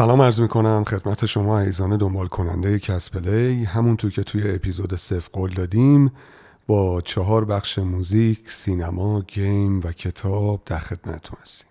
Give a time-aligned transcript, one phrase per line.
[0.00, 5.28] سلام عرض می کنم خدمت شما عزیزان دنبال کننده کسپلی همونطور که توی اپیزود صفر
[5.28, 6.12] قول دادیم
[6.66, 11.70] با چهار بخش موزیک، سینما، game و کتاب در خدمتتون هستیم.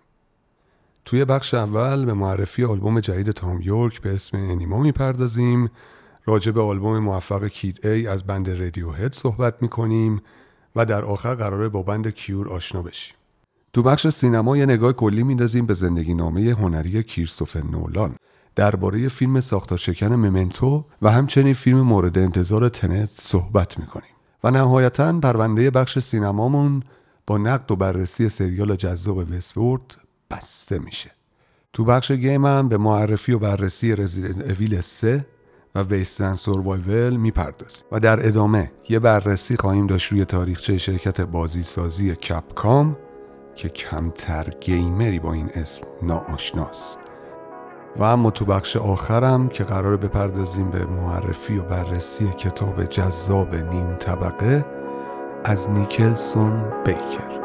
[1.04, 5.70] توی بخش اول به معرفی آلبوم جدید تام یورک به اسم انیما می‌پردازیم.
[6.24, 10.22] راجع به آلبوم موفق Kid A از band رادیو هد صحبت می‌کنیم
[10.76, 13.16] و در آخر قراره با band کیور آشنا بشیم.
[13.72, 18.16] تو بخش سینما یه نگاه کلی میندازیم به زندگی نامه هنری کریستوفر نولان.
[18.54, 24.10] درباره فیلم ساختار شکن ممنتو و همچنین فیلم مورد انتظار تنت صحبت می‌کنیم.
[24.44, 26.82] و نهایتا پرونده بخش سینمامون
[27.26, 29.96] با نقد و بررسی سریال جذاب وستورد
[30.30, 31.10] بسته میشه.
[31.72, 35.26] تو بخش گیم هم به معرفی و بررسی رزیدنت اویل 3
[35.74, 41.62] و ویستن سوروایول می‌پردازیم و در ادامه یه بررسی خواهیم داشت روی تاریخچه شرکت بازی
[41.62, 42.96] سازی کپکام
[43.54, 46.98] که کمتر گیمری با این اسم ناآشناست
[47.96, 53.96] و اما تو بخش آخرم که قرار بپردازیم به معرفی و بررسی کتاب جذاب نیم
[53.96, 54.64] طبقه
[55.44, 57.40] از نیکلسون بیکر.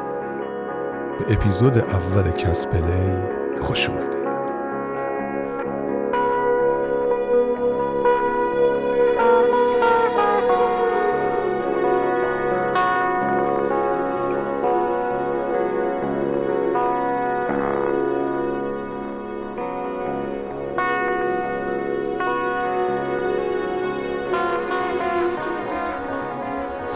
[1.19, 3.15] به اپیزود اول کسپلی
[3.59, 4.24] خوش اومد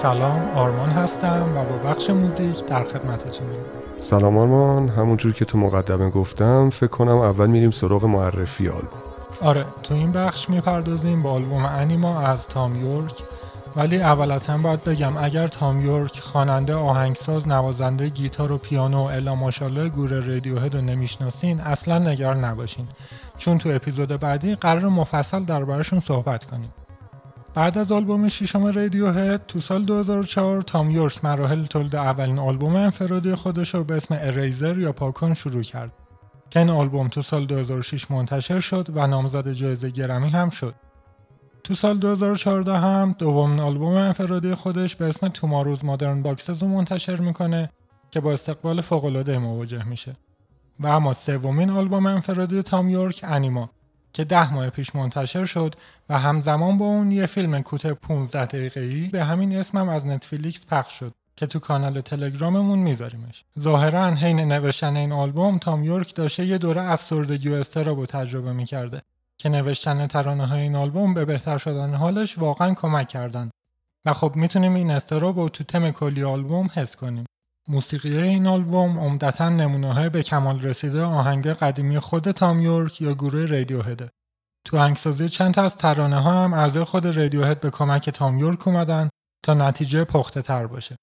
[0.02, 3.50] سلام آرمان هستم و با بخش موزیک در خدمتتونم
[3.98, 9.00] سلام آرمان همونجور که تو مقدمه گفتم فکر کنم اول میریم سراغ معرفی آلبوم.
[9.42, 13.14] آره تو این بخش می‌پردازیم با آلبوم انیما از تام یورک
[13.76, 19.04] ولی اول از هم باید بگم اگر تام یورک خواننده آهنگساز نوازنده گیتار و پیانو
[19.04, 22.88] الا ماشاءالله گور رادیوهد رو نمی‌شناسین اصلا نگران نباشین.
[23.38, 26.74] چون تو اپیزود بعدی قرار مفصل دربارشون صحبت کنیم.
[27.54, 32.76] بعد از آلبوم ششم رادیو هد تو سال 2004 تام یورک مراحل تولید اولین آلبوم
[32.76, 35.92] انفرادی خودش رو به اسم Eraser یا پاکون شروع کرد.
[36.50, 40.76] که این آلبوم تو سال 2006 منتشر شد و نامزد جایزه گرمی هم شد.
[41.64, 47.16] تو سال 2014 هم دومین آلبوم انفرادی خودش به اسم Tomorrow's Modern Boxes رو منتشر
[47.16, 47.70] می‌کنه
[48.12, 50.16] که با استقبال فوق‌العاده مواجه میشه.
[50.80, 53.70] و اما سومین آلبوم انفرادی تام یورک انیما
[54.20, 55.76] که ده ماه پیش منتشر شد
[56.10, 60.94] و همزمان با اون یه فیلم کوتاه 15 دقیقه‌ای به همین اسمم از نتفلیکس پخش
[60.94, 63.44] شد که تو کانال تلگراممون میذاریمش.
[63.60, 69.02] ظاهرا حین نوشتن این آلبوم تام یورک داشته یه دوره افسردگی و استراب تجربه می‌کرده
[69.38, 73.50] که نوشتن ترانه های این آلبوم به بهتر شدن حالش واقعا کمک کردن
[74.06, 77.26] و خب می‌تونیم این استراب رو تو تم کلی آلبوم حس کنیم.
[77.70, 83.14] موسیقی این آلبوم عمدتا نمونه های به کمال رسیده آهنگ قدیمی خود تام یورک یا
[83.14, 84.10] گروه رادیوهده.
[84.66, 88.68] تو آهنگسازی چند تا از ترانه ها هم اعضای خود رادیوهد به کمک تام یورک
[88.68, 89.10] اومدن
[89.46, 90.96] تا نتیجه پخته تر باشه.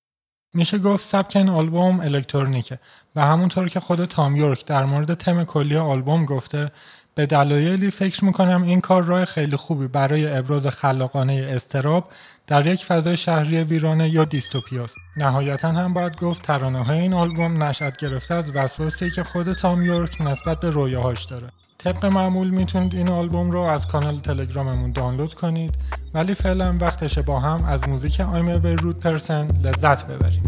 [0.54, 2.78] میشه گفت سبک این آلبوم الکترونیکه
[3.16, 6.70] و همونطور که خود تام یورک در مورد تم کلی آلبوم گفته
[7.14, 12.12] به دلایلی فکر می‌کنم این کار راه خیلی خوبی برای ابراز خلاقانه استراب
[12.46, 14.98] در یک فضای شهری ویرانه یا دیستوپیاست.
[15.16, 19.82] نهایتا هم باید گفت ترانه های این آلبوم نشأت گرفته از وسواسی که خود تام
[19.82, 21.48] یورک نسبت به رویاهاش داره.
[21.78, 25.74] طبق معمول می‌تونید این آلبوم رو از کانال تلگراممون دانلود کنید
[26.14, 30.45] ولی فعلا وقتشه با هم از موزیک آیم رود پرسن لذت ببریم.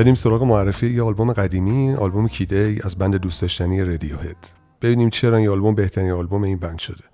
[0.00, 4.36] بریم سراغ معرفی یه آلبوم قدیمی آلبوم کیده از بند دوست داشتنی رادیو هد
[4.82, 7.04] ببینیم چرا این آلبوم بهترین آلبوم این بند شده.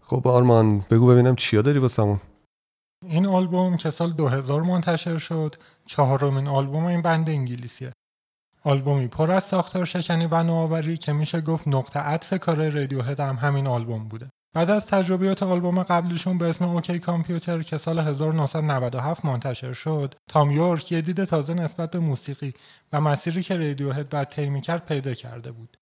[0.00, 2.20] خب آرمان بگو ببینم چیا داری واسمون؟
[3.02, 5.54] این آلبوم که سال 2000 منتشر شد
[5.86, 7.92] چهارمین آلبوم این بند انگلیسیه.
[8.64, 13.36] آلبومی پر از ساختار شکنی و نوآوری که میشه گفت نقطه عطف کار رادیوهد هم
[13.36, 14.30] همین آلبوم بوده.
[14.54, 20.50] بعد از تجربیات آلبوم قبلیشون به اسم اوکی کامپیوتر که سال 1997 منتشر شد تام
[20.50, 22.54] یورک یه دید تازه نسبت به موسیقی
[22.92, 25.76] و مسیری که رادیوهد بعد طی کرد پیدا کرده بود.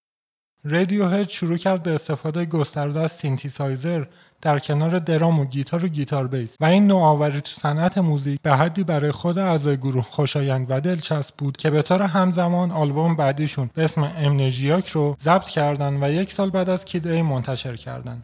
[0.65, 4.05] رادیوهد شروع کرد به استفاده گسترده از سینتیسایزر
[4.41, 8.57] در کنار درام و گیتار و گیتار بیس و این نوآوری تو صنعت موزیک به
[8.57, 13.71] حدی برای خود اعضای گروه خوشایند و دلچسب بود که به طور همزمان آلبوم بعدیشون
[13.75, 18.23] به اسم Amnesiac رو ضبط کردن و یک سال بعد از Kid A منتشر کردن.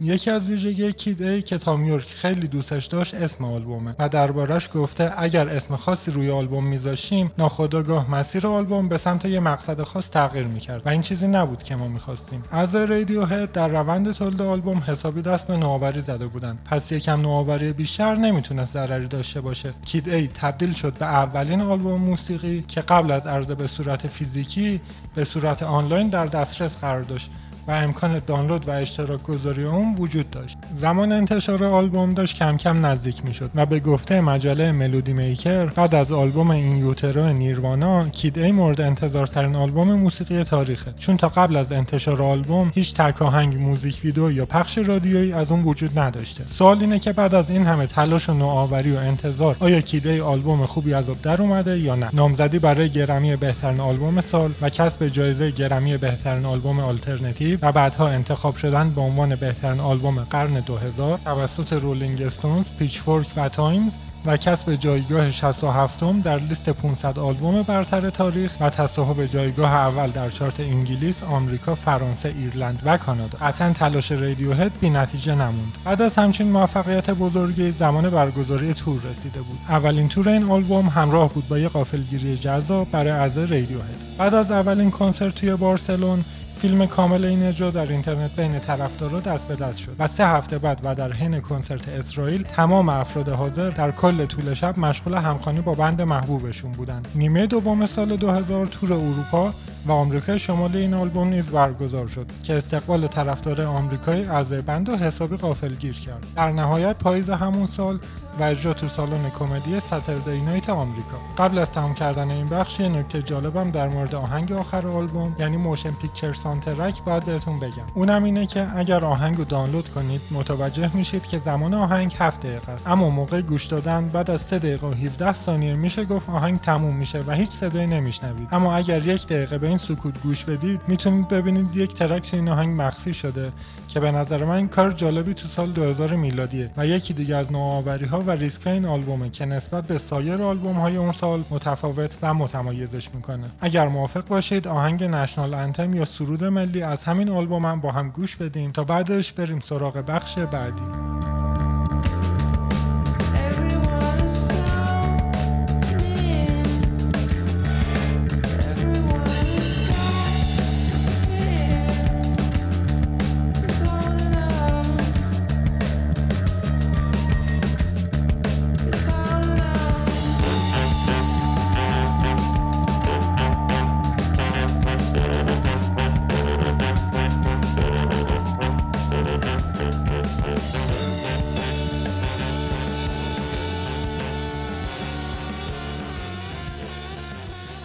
[0.00, 4.68] یکی از ویژگی Kid A که تام یورک خیلی دوستش داشت اسم آلبومه و دربارش
[4.74, 10.10] گفته اگر اسم خاصی روی آلبوم میذاشتیم ناخودآگاه مسیر آلبوم به سمت یه مقصد خاص
[10.10, 12.42] تغییر می‌کرد و این چیزی نبود که ما می‌خواستیم.
[12.50, 17.20] اعضای رادیو هد در روند تولید آلبوم حسابی دست به نوآوری زده بودن پس یکم
[17.20, 19.74] نوآوری بیشتر نمی‌تونست ضرری داشته باشه.
[19.86, 24.80] Kid A تبدیل شد به اولین آلبوم موسیقی که قبل از عرضه به صورت فیزیکی
[25.14, 27.30] به صورت آنلاین در دسترس قرار داشت.
[27.68, 30.58] و امکان دانلود و اشتراک گذاری اون وجود داشت.
[30.72, 35.94] زمان انتشار آلبوم داشت کم کم نزدیک می‌شد و به گفته مجله ملودی میکر بعد
[35.94, 40.92] از آلبوم In Utero نیروانا Kid A مورد انتظارترین آلبوم موسیقی تاریخه.
[40.98, 45.52] چون تا قبل از انتشار آلبوم هیچ تک آهنگ موزیک ویدیو یا پخش رادیویی از
[45.52, 46.46] اون وجود نداشته.
[46.46, 50.20] سوال اینه که بعد از این همه تلاش و نوآوری و انتظار آیا Kid A
[50.20, 55.08] آلبوم خوبی از در اومده یا نه؟ نامزدی برای گرمی بهترین آلبوم سال و کسب
[55.08, 61.18] جایزه گرمی بهترین آلبوم آلترناتیو و بعدها انتخاب شدن به عنوان بهترین آلبوم قرن 2000
[61.24, 63.92] توسط رولینگ استونز، پیچفورک و تایمز
[64.26, 70.30] و کسب جایگاه 67 در لیست 500 آلبوم برتر تاریخ و تصاحب جایگاه اول در
[70.30, 73.38] چارت انگلیس، آمریکا، فرانسه، ایرلند و کانادا.
[73.38, 75.78] قطعا تلاش رادیوهد بی نتیجه نموند.
[75.84, 79.58] بعد از همچین موفقیت بزرگی زمان برگزاری تور رسیده بود.
[79.68, 84.16] اولین تور این آلبوم همراه بود با یک غافلگیری جذاب برای اعضای رادیوهد.
[84.18, 86.24] بعد از اولین کنسرت توی بارسلون
[86.64, 90.58] فیلم کامل این اجرا در اینترنت بین طرفدارا دست به دست شد و سه هفته
[90.58, 95.60] بعد و در حین کنسرت اسرائیل تمام افراد حاضر در کل طول شب مشغول همخوانی
[95.60, 99.54] با بند محبوبشون بودند نیمه دوم سال 2000 تور اروپا
[99.86, 104.96] و آمریکای شمالی این آلبوم نیز برگزار شد که استقبال طرفدارای آمریکایی اعضای بند رو
[104.96, 105.36] حسابی
[105.80, 106.26] غافلگیر کرد.
[106.36, 107.98] در نهایت پاییز همون سال
[108.38, 111.16] و اجرا تو سالن کمدی Saturday Night آمریکا.
[111.38, 115.56] قبل از تمام کردن این بخش یه نکته جالبم در مورد آهنگ آخر آلبوم یعنی
[115.56, 117.84] Motion Picture Soundtrack باید بهتون بگم.
[117.94, 122.72] اونم اینه که اگر آهنگ رو دانلود کنید متوجه میشید که زمان آهنگ 7 دقیقه
[122.72, 122.88] است.
[122.88, 126.96] اما موقع گوش دادن بعد از 3 دقیقه و 17 ثانیه میشه گفت آهنگ تموم
[126.96, 128.48] میشه و هیچ صدایی نمیشنوید.
[128.52, 132.48] اما اگر یک دقیقه به این سکوت گوش بدید می‌تونید ببینید یک ترک تو این
[132.48, 133.52] آهنگ مخفی شده
[133.94, 138.06] که به نظر من کار جالبی تو سال 2000 میلادیه و یکی دیگه از نوآوری
[138.06, 142.34] ها و ریسک این آلبومه که نسبت به سایر آلبوم های اون سال متفاوت و
[142.34, 143.50] متمایزش می‌کنه.
[143.60, 148.10] اگر موافق باشید آهنگ نشنال انتم یا سرود ملی از همین آلبوم هم با هم
[148.10, 151.23] گوش بدیم تا بعدش بریم سراغ بخش بعدی.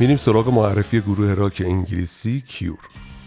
[0.02, 2.80] میریم سراغ معرفی گروه راک انگلیسی کیور.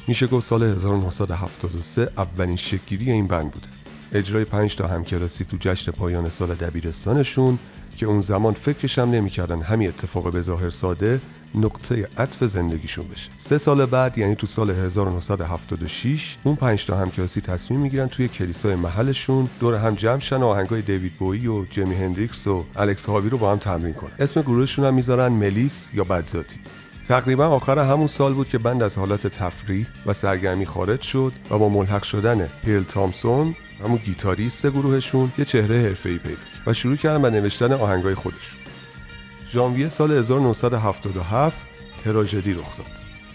[0.09, 3.67] میشه گفت سال 1973 اولین شکگیری این بند بوده.
[4.13, 7.59] اجرای پنج تا همکلاسی تو جشن پایان سال دبیرستانشون
[7.97, 11.21] که اون زمان فکرش هم نمی‌کردن همین اتفاق به ظاهر ساده
[11.55, 13.31] نقطه عطف زندگیشون بشه.
[13.39, 18.75] سه سال بعد یعنی تو سال 1976 اون پنج تا همکلاسی تصمیم می‌گیرن توی کلیسای
[18.75, 23.31] محلشون دور هم جمع شن و آهنگای دیوید بویی و جیمی هندریکس و الکس هاوی
[23.31, 24.13] رو با هم تمرین کنن.
[24.19, 26.61] اسم گروهشون هم می‌ذارن ملیس یا بدذاتی.
[27.09, 31.59] تقریبا آخر همون سال بود که بند از حالت تفریح و سرگرمی خارج شد و
[31.59, 33.55] با ملحق شدن پرل تامسون
[33.85, 38.62] همون گیتاریست گروهشون یه چهره حرفه‌ای پیدا و شروع کردن به نوشتن آهنگای خودشون.
[39.53, 41.57] ژانویه سال 1977
[42.05, 42.87] تراژدی رخ داد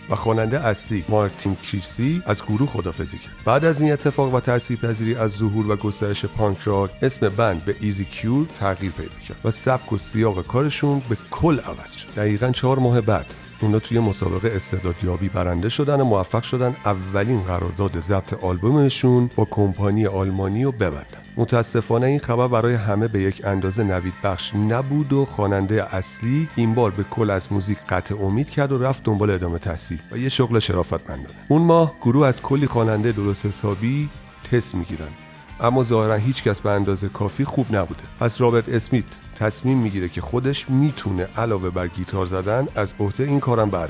[0.09, 3.33] و خواننده اصلی مارتین کریسی از گروه خدافظی کرد.
[3.45, 7.75] بعد از این اتفاق و تاثیرپذیری از ظهور و گسترش پانک راک اسم بند به
[7.79, 12.07] ایزی کیور تغییر پیدا کرد و سبک و سیاق کارشون به کل عوض شد.
[12.15, 17.99] دقیقا چهار ماه بعد اونا توی مسابقه استعدادیابی برنده شدن و موفق شدن اولین قرارداد
[17.99, 21.26] ضبط آلبومشون با کمپانی آلمانی رو ببندن.
[21.37, 26.73] متاسفانه این خبر برای همه به یک اندازه نوید بخش نبود و خواننده اصلی این
[26.73, 30.29] بار به کل از موزیک قطع امید کرد و رفت دنبال ادامه تحصیل و یه
[30.29, 31.35] شغل شرافتمندانه.
[31.47, 34.09] اون ماه گروه از کلی خواننده درست حسابی
[34.51, 35.07] تست می‌گیرن.
[35.59, 38.03] اما ظاهرا هیچ کس به اندازه کافی خوب نبوده.
[38.19, 43.39] پس رابرت اسمیت تصمیم می‌گیره که خودش می‌تونه علاوه بر گیتار زدن از عهده این
[43.39, 43.87] کارم بر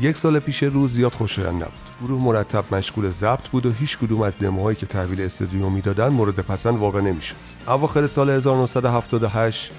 [0.00, 1.90] یک سال پیش روز زیاد خوشایند نبود.
[2.02, 6.40] گروه مرتب مشغول ضبط بود و هیچ کدوم از دموهایی که تحویل استودیو می‌دادن مورد
[6.40, 7.36] پسند واقع نمی‌شد.
[7.68, 9.72] اواخر سال 1978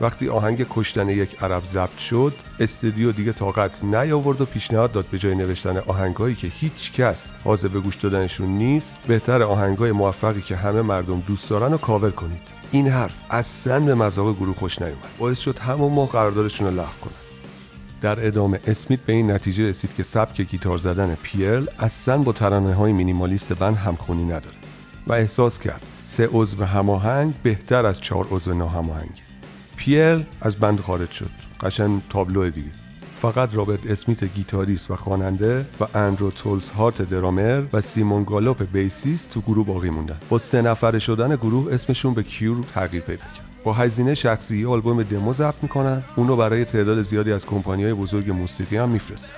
[0.00, 5.18] وقتی آهنگ کشتن یک عرب ضبط شد استودیو دیگه طاقت نیاورد و پیشنهاد داد به
[5.18, 10.56] جای نوشتن آهنگایی که هیچ کس حاضر به گوش دادنشون نیست بهتر آهنگای موفقی که
[10.56, 12.42] همه مردم دوست دارن رو کاور کنید.
[12.70, 15.18] این حرف اصلا به مذاق گروه خوش نیومد.
[15.18, 17.23] باعث شد همون ماه قراردادشون رو لغو کنن.
[18.04, 22.74] در ادامه اسمیت به این نتیجه رسید که سبک گیتار زدن پرل اصلا با ترانه
[22.74, 24.56] های مینیمالیست بند همخونی نداره
[25.06, 29.22] و احساس کرد سه عضو هماهنگ بهتر از چهار عضو ناهماهنگه.
[29.76, 31.30] پرل از بند خارج شد.
[31.60, 32.70] قشنگ تابلو دیگه.
[33.14, 39.30] فقط رابرت اسمیت گیتاریست و خواننده و اندرو تولز هارت درامر و سیمون گالوپ bassist
[39.30, 40.16] تو گروه باقی موندن.
[40.28, 43.43] با سه نفره شدن گروه اسمشون به کیور تغییر پیدا کرد.
[43.64, 46.02] با هزینه شخصی آلبوم دمو ضبط می‌کنن.
[46.16, 49.36] اونو برای تعداد زیادی از کمپانیهای بزرگ موسیقی هم میفرستن.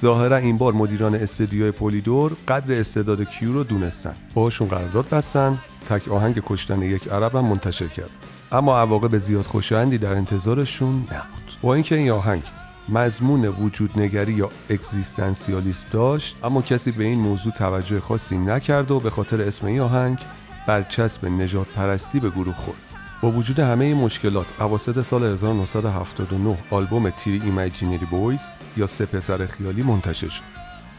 [0.00, 4.16] ظاهرا این بار مدیران استدیوی پولیدور قدر استعداد کیور رو دونستن.
[4.34, 8.10] باهاشون قرارداد بستن تک آهنگ کشتن یک عرب هم منتشر کرد.
[8.52, 11.52] اما عواقب زیاد خوشایندی در انتظارشون نبود.
[11.62, 12.42] با اینکه این آهنگ
[12.88, 19.00] مضمون وجود نگری یا اگزیستانسیالیسم داشت اما کسی به این موضوع توجه خاصی نکرد و
[19.00, 20.18] به خاطر اسم این آهنگ
[20.66, 22.93] برچسب نژاد پرستی به گروه خورد.
[23.24, 29.82] با وجود همه مشکلات اواسط سال 1979 آلبوم Three Imaginary Boys یا سه پسر خیالی
[29.82, 30.42] منتشر شد.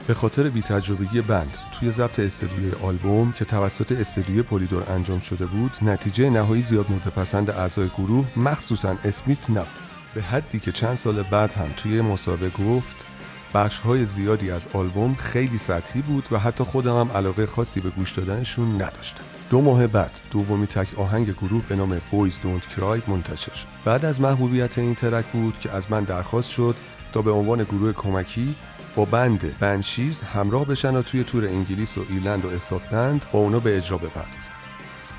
[0.07, 5.71] به خاطر بیتجربگی بند توی ضبط استدیوی آلبوم که توسط استدیوی پولیدور انجام شده بود
[5.81, 9.67] نتیجه نهایی زیاد مورد پسند اعضای گروه مخصوصا اسمیت نبود.
[10.15, 13.07] به حدی که چند سال بعد هم توی مسابقه گفت
[13.53, 17.89] بخش های زیادی از آلبوم خیلی سطحی بود و حتی خودم هم علاقه خاصی به
[17.89, 19.34] گوش دادنشون نداشتم.
[19.49, 23.67] دو ماه بعد دومی تک آهنگ گروه به نام بویز دونت کرای منتشر شد.
[23.85, 26.75] بعد از محبوبیت این ترک بود که از من درخواست شد
[27.13, 28.55] تا به عنوان گروه کمکی
[28.95, 33.59] با بند بنشیز همراه بشن و توی تور انگلیس و ایرلند و اسکاتلند با اونا
[33.59, 34.53] به اجرا بپردازن.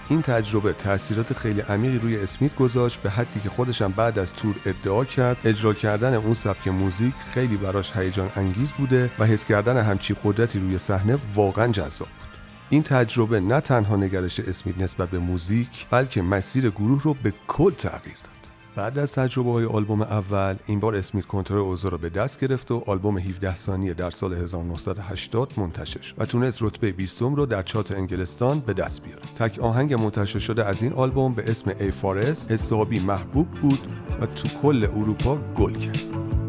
[0.08, 4.54] این تجربه تاثیرات خیلی عمیقی روی اسمیت گذاشت به حدی که خودشم بعد از تور
[4.66, 9.76] ادعا کرد اجرا کردن اون سبک موزیک خیلی براش هیجان انگیز بوده و حس کردن
[9.76, 12.25] همچی قدرتی روی صحنه واقعا جذاب بود.
[12.70, 17.70] این تجربه نه تنها نگرش اسمیت نسبت به موزیک بلکه مسیر گروه رو به کل
[17.70, 18.32] تغییر داد.
[18.76, 22.70] بعد از تجربه های آلبوم اول این بار اسمیت کنترل اوضاع رو به دست گرفت
[22.70, 27.62] و آلبوم 17 ثانیه در سال 1980 منتشر شد و تونست رتبه 20 رو در
[27.62, 29.22] چات انگلستان به دست بیاره.
[29.38, 33.78] تک آهنگ منتشر شده از این آلبوم به اسم ای فارس حسابی محبوب بود
[34.20, 36.45] و تو کل اروپا گل کرد.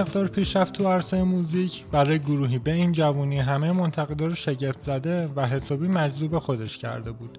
[0.00, 5.28] مقدار پیشرفت تو عرصه موزیک برای گروهی به این جوونی همه منتقدا رو شگفت زده
[5.36, 7.38] و حسابی مجذوب خودش کرده بود.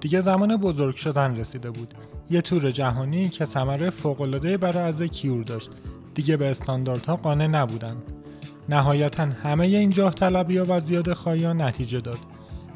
[0.00, 1.94] دیگه زمان بزرگ شدن رسیده بود.
[2.30, 5.70] یه تور جهانی که ثمره فوقالعاده برای از کیور داشت.
[6.14, 7.96] دیگه به استانداردها قانع نبودن.
[8.68, 12.18] نهایتا همه این جاه طلبی و زیاد خواهی نتیجه داد.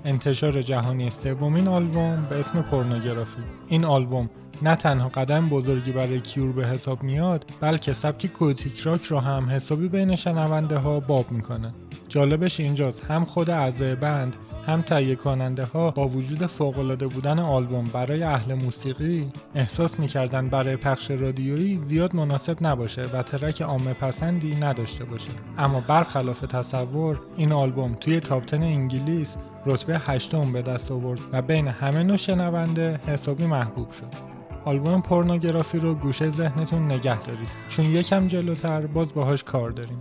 [0.06, 3.42] انتشار جهانی سومین آلبوم به اسم پورنوگرافی.
[3.68, 4.30] این آلبوم
[4.62, 9.50] نه تنها قدم بزرگی برای کیور به حساب میاد بلکه سبک کوتیک راک رو هم
[9.50, 11.74] حسابی بین شنونده ها باب می‌کنه.
[12.08, 14.36] جالبش اینجاست هم خود اعضای بند
[14.66, 20.76] هم تهیه کننده ها با وجود فوق بودن آلبوم برای اهل موسیقی احساس می‌کردن برای
[20.76, 25.30] پخش رادیویی زیاد مناسب نباشه و ترک عامه پسندی نداشته باشه.
[25.58, 31.68] اما برخلاف تصور این آلبوم توی تاپتن انگلیس رتبه هشتم به دست آورد و بین
[31.68, 34.36] همه نوع شنونده حسابی محبوب شد.
[34.64, 37.50] آلبوم پورنوگرافی رو گوشه ذهنتون نگه دارید.
[37.68, 40.00] چون یکم جلوتر باز باهاش کار داریم.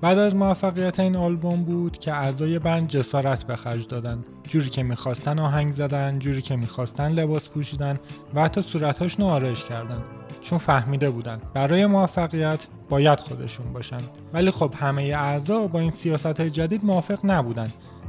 [0.00, 4.24] بعد از موفقیت این آلبوم بود که اعضای بند جسارت به خرج دادن.
[4.42, 7.98] جوری که می‌خواستن آهنگ زدن جوری که می‌خواستن لباس پوشیدن
[8.34, 10.02] و حتی صورتهاشون رو آرایش کردن.
[10.42, 14.00] چون فهمیده بودن برای موفقیت باید خودشون باشن.
[14.32, 17.68] ولی خب همه اعضا با این سیاست جدید موافق نبودن.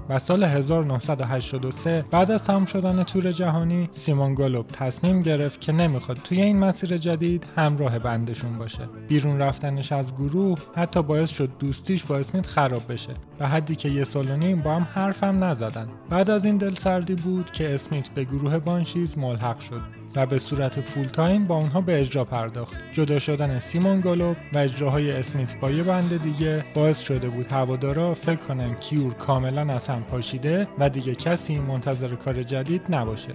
[0.10, 6.18] و سال 1983 بعد از تمام شدن تور جهانی سیمون گالوب تصمیم گرفت که نمی‌خواد
[6.18, 8.90] توی این مسیر جدید همراه بندشون باشه.
[9.08, 13.14] بیرون رفتنش از گروه حتی باعث شد دوستیش با اسمیت خراب بشه.
[13.40, 15.88] به حدی که یه سال و نیم با هم حرفم نزدن.
[16.10, 19.82] بعد از این دلسردی بود که اسمیت به گروه بانشیز ملحق شد
[20.16, 22.76] و به صورت full time با اونها به اجرا پرداخت.
[22.92, 28.14] جدا شدن سیمون گالوب و اجراهای اسمیت با یه بند دیگه باعث شده بود هوادارا
[28.14, 33.32] فکر کنن کیور کاملا از هم پاشیده و دیگه کسی منتظر کار جدید نباشه.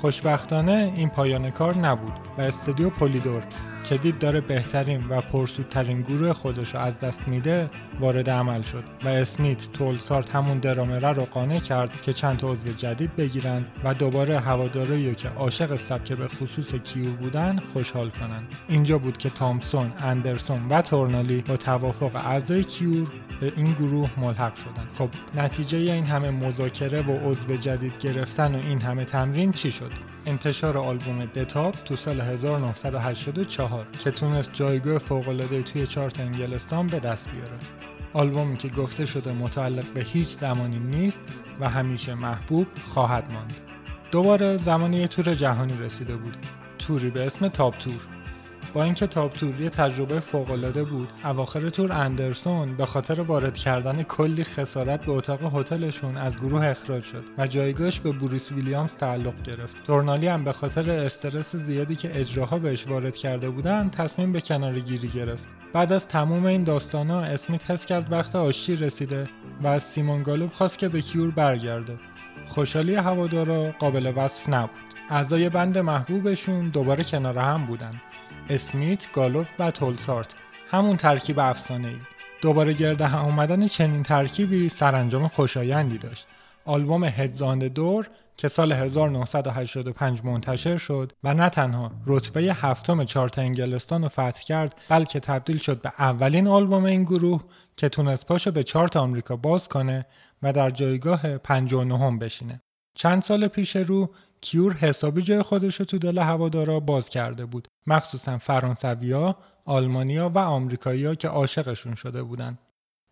[0.00, 3.42] خوشبختانه این پایان کار نبود و استودیو پولیدور
[3.84, 8.84] که دید داره بهترین و پرسودترین گروه خودش رو از دست میده وارد عمل شد
[9.04, 14.40] و اسمیت تولسارت همون درامره رو قانع کرد که چند عضو جدید بگیرن و دوباره
[14.40, 20.68] هوادارایی که عاشق سبک به خصوص کیور بودن خوشحال کنن اینجا بود که تامسون، اندرسون
[20.68, 23.08] و تورنالی با توافق اعضای کیور
[23.40, 24.88] به این گروه ملحق شدن.
[24.98, 29.92] خب نتیجه این همه مذاکره و عضو جدید گرفتن و این همه تمرین چی شد؟
[30.26, 36.98] انتشار آلبوم The Top تو سال 1984 که تونست جایگاه فوق‌العاده توی چارت انگلستان به
[36.98, 37.56] دست بیاره.
[38.12, 41.20] آلبومی که گفته شده متعلق به هیچ زمانی نیست
[41.60, 43.54] و همیشه محبوب خواهد ماند.
[44.10, 46.36] دوباره زمان یه تور جهانی رسیده بود.
[46.78, 48.15] توری به اسم Top Tour.
[48.74, 54.02] با اینکه Top Tour یه تجربه فوقالعاده بود اواخر تور اندرسون به خاطر وارد کردن
[54.02, 59.42] کلی خسارت به اتاق هتلشون از گروه اخراج شد و جایگاهش به بوریس ویلیامز تعلق
[59.42, 59.84] گرفت.
[59.84, 64.80] تورنلی هم به خاطر استرس زیادی که اجراها بهش وارد کرده بودن تصمیم به کنار
[64.80, 65.44] گیری گرفت.
[65.72, 69.28] بعد از تموم این داستانا اسمیت حس کرد وقت آشتی رسیده
[69.62, 71.98] و از سیمون گالوب خواست که به کیور برگرده.
[72.48, 74.70] خوشحالی هوادارا قابل وصف نبود.
[75.10, 78.00] اعضای بند محبوبشون دوباره کنار هم بودن.
[78.50, 80.34] اسمیت، گالوب و تولسارت.
[80.68, 81.96] همون ترکیب افسانه ای
[82.42, 86.26] دوباره گرد هم اومدن چنین ترکیبی سرانجام خوشایندی داشت.
[86.64, 94.02] آلبوم هدزاند دور که سال 1985 منتشر شد و نه تنها رتبه هفتم چارت انگلستان
[94.02, 97.44] رو فتح کرد بلکه تبدیل شد به اولین آلبوم این گروه
[97.76, 100.06] که تونست پاشو به چارت آمریکا باز کنه
[100.42, 102.60] و در جایگاه 59 بشینه.
[102.94, 107.68] چند سال پیش رو کیور حسابی جای خودش رو تو دل هوادارا باز کرده بود.
[107.86, 112.58] مخصوصا فرانسویا، آلمانیا و آمریکایی‌ها که عاشقشون شده بودن.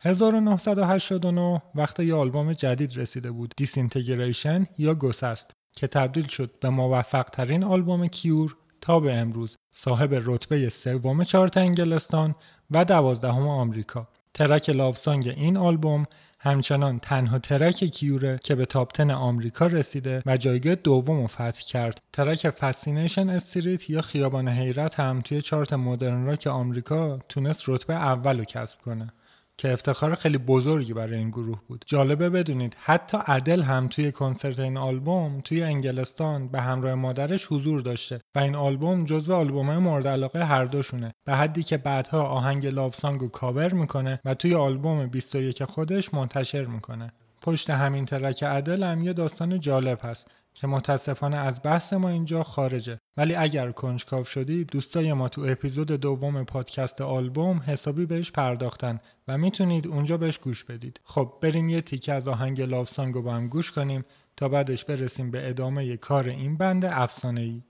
[0.00, 7.22] 1989 وقت یه آلبوم جدید رسیده بود Disintegration یا گسست که تبدیل شد به موفق
[7.22, 12.34] ترین آلبوم کیور تا به امروز صاحب رتبه سوم چارت انگلستان
[12.70, 14.08] و دوازدهم آمریکا.
[14.34, 16.06] track Lovesong این آلبوم
[16.44, 22.02] همچنان تنها track کیوره که به top آمریکا رسیده و جایگاه دوم رو فتح کرد.
[22.12, 28.38] track Fascination Street یا خیابان حیرت هم توی چارت Modern Rock آمریکا تونست رتبه اول
[28.38, 29.12] رو کسب کنه.
[29.56, 31.84] که افتخار خیلی بزرگی برای این گروه بود.
[31.86, 37.80] جالبه بدونید حتی ادل هم توی کنسرت این آلبوم توی انگلستان به همراه مادرش حضور
[37.80, 41.14] داشته و این آلبوم جزو آلبوم مورد علاقه هر دوشونه.
[41.24, 46.64] به حدی که بعدها آهنگ Love رو کاور می‌کنه و توی آلبوم 21 خودش منتشر
[46.64, 47.12] می‌کنه.
[47.42, 50.30] پشت همین ترک عدل هم یه داستان جالب هست.
[50.54, 52.98] که متاسفانه از بحث ما اینجا خارجه.
[53.16, 59.38] ولی اگر کنجکاو شدی دوستای ما تو اپیزود دوم پادکست آلبوم حسابی بهش پرداختن و
[59.38, 61.00] می‌تونید اونجا بهش گوش بدید.
[61.04, 64.04] خب بریم یه تیکه از آهنگ لاف سانگ با هم گوش کنیم
[64.36, 67.62] تا بعدش برسیم به ادامه کار این بند افسانه ای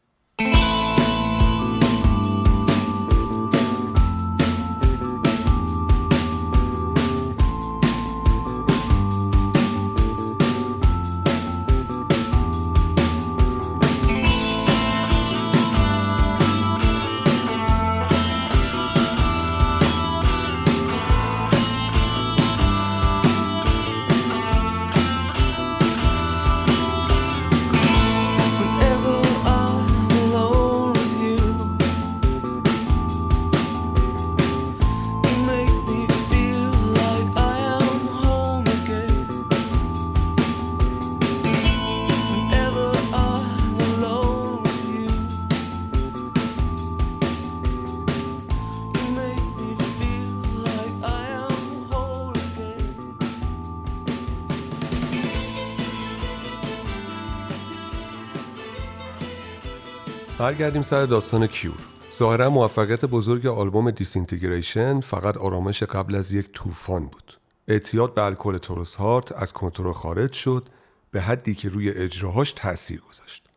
[60.44, 61.78] برگردیم سر داستان کیور.
[62.14, 67.32] ظاهرا موفقیت بزرگ آلبوم Disintegration فقط آرامش قبل از یک طوفان بود.
[67.68, 70.68] اعتیاد به الکل تولهرست از کنترل خارج شد
[71.10, 73.48] به حدی که روی اجراهاش تاثیر گذاشت.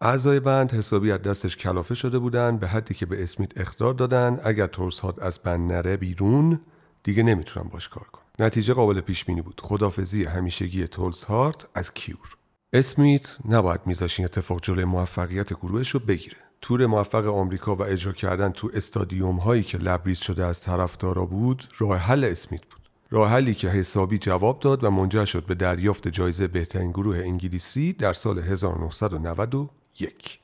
[0.00, 4.40] اعضای بند حسابی از دستش کلافه شده بودند به حدی که به اسمیت اخطار دادن
[4.44, 6.60] اگر تولهرست از بند نره بیرون
[7.02, 8.46] دیگه نمی‌تونن باش کار کنن.
[8.46, 9.60] نتیجه قابل پیش بینی بود.
[9.64, 12.39] خدافظی همیشگی تولهرست از کیور.
[12.72, 16.36] اسمیت نباید میذاشین اتفاق جلوی موفقیت گروهش رو بگیره.
[16.60, 21.64] تور موفق آمریکا و اجرا کردن تو استادیوم هایی که لبریز شده از طرفدارا بود
[21.78, 22.80] راه حل اسمیت بود.
[23.10, 27.92] راه حلی که حسابی جواب داد و منجر شد به دریافت جایزه بهترین گروه انگلیسی
[27.92, 30.40] در سال 1991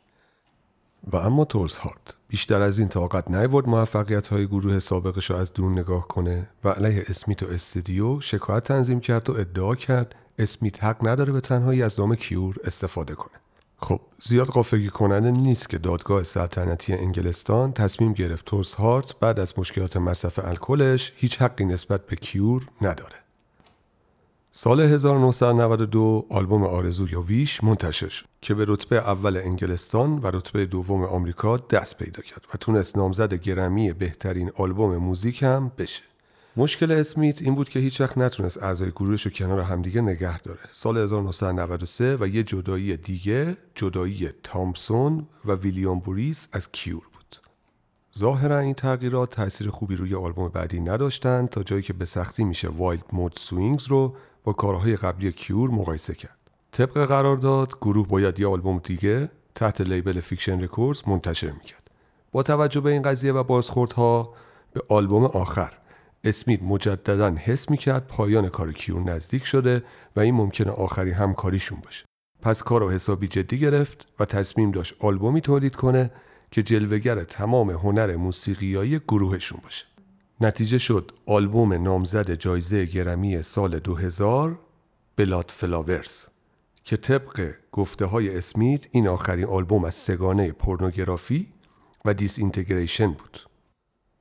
[1.12, 5.52] و اما تولز هارت بیشتر از این طاقت نیورد موفقیت های گروه سابقش رو از
[5.52, 10.84] دون نگاه کنه و علیه اسمیت و استودیو شکایت تنظیم کرد و ادعا کرد اسمیت
[10.84, 13.34] حق نداره به تنهایی از نام کیور استفاده کنه
[13.78, 19.96] خب زیاد غافلگیر کننده نیست که دادگاه سلطنتی انگلستان تصمیم گرفت تولهرست بعد از مشکلات
[19.96, 23.16] مصرف الکلش هیچ حقی نسبت به Cure نداره.
[24.52, 30.66] سال 1992 آلبوم آرزو یا Wish منتشر شد که به رتبه اول انگلستان و رتبه
[30.66, 36.02] دوم آمریکا دست پیدا کرد و تونست نامزد گرمی بهترین آلبوم موزیک هم بشه.
[36.58, 40.60] مشکل اسمیت این بود که هیچ وقت نتونست اعضای گروهش رو کنار همدیگه نگه داره.
[40.70, 47.36] سال 1993 و یه جدایی دیگه جدایی تامسون و ویلیام بوریس از Cure بود.
[48.18, 52.68] ظاهرا این تغییرات تاثیر خوبی روی آلبوم بعدی نداشتند تا جایی که به سختی میشه
[52.68, 56.38] Wild Mood Swings رو با کارهای قبلی Cure مقایسه کرد.
[56.72, 61.90] طبق قرارداد گروه باید یه آلبوم دیگه تحت label Fiction Records منتشر می‌کرد.
[62.32, 64.34] با توجه به این قضیه و بازخوردها
[64.72, 65.72] به آلبوم آخر
[66.24, 69.82] اسمیت مجددا حس می‌کرد پایان کار Cure نزدیک شده
[70.16, 72.04] و این ممکنه آخری همکاریشون باشه.
[72.42, 76.10] پس کار رو حسابی جدی گرفت و تصمیم داشت آلبومی تولید کنه
[76.50, 79.86] که جلوه‌گر تمام هنر موسیقیایی گروهشون باشه.
[80.40, 84.58] نتیجه شد آلبوم نامزد جایزه گرمی سال 2000
[85.16, 86.26] Bloodflowers
[86.84, 91.52] که طبق گفته های اسمیت این آخرین آلبوم از سه‌گانه پورنوگرافی
[92.04, 93.40] و Disintegration بود.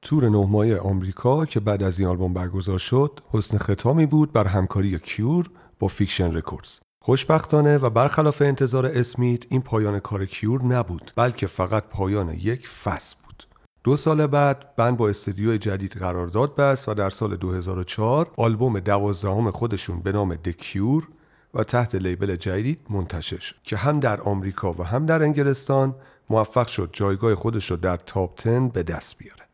[0.06, 5.00] تور نه آمریکا که بعد از این آلبوم برگزار شد حسن ختامی بود بر همکاری
[5.00, 6.80] Cure با Fiction Records.
[7.04, 13.16] خوشبختانه و برخلاف انتظار اسمیت این پایان کار Cure نبود بلکه فقط پایان یک فصل
[13.24, 13.44] بود.
[13.84, 19.52] دو سال بعد بند با استودیو جدید قرارداد بست و در سال 2004 آلبوم دوازدهم
[19.52, 21.08] خودشون به نام دکیور
[21.54, 25.96] و تحت لیبل جدید منتشر شد که هم در آمریکا و هم در انگلستان
[26.30, 29.45] موفق شد جایگاه خودش رو در تاپ 10 به دست بیاره.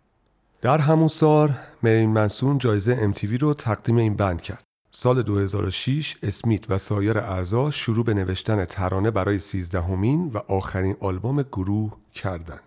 [0.61, 4.63] در همون سال مرین منسون جایزه MTV رو تقدیم این بند کرد.
[4.91, 11.41] سال 2006 اسمیت و سایر اعضا شروع به نوشتن ترانه برای سیزدهمین و آخرین آلبوم
[11.41, 12.59] گروه کردند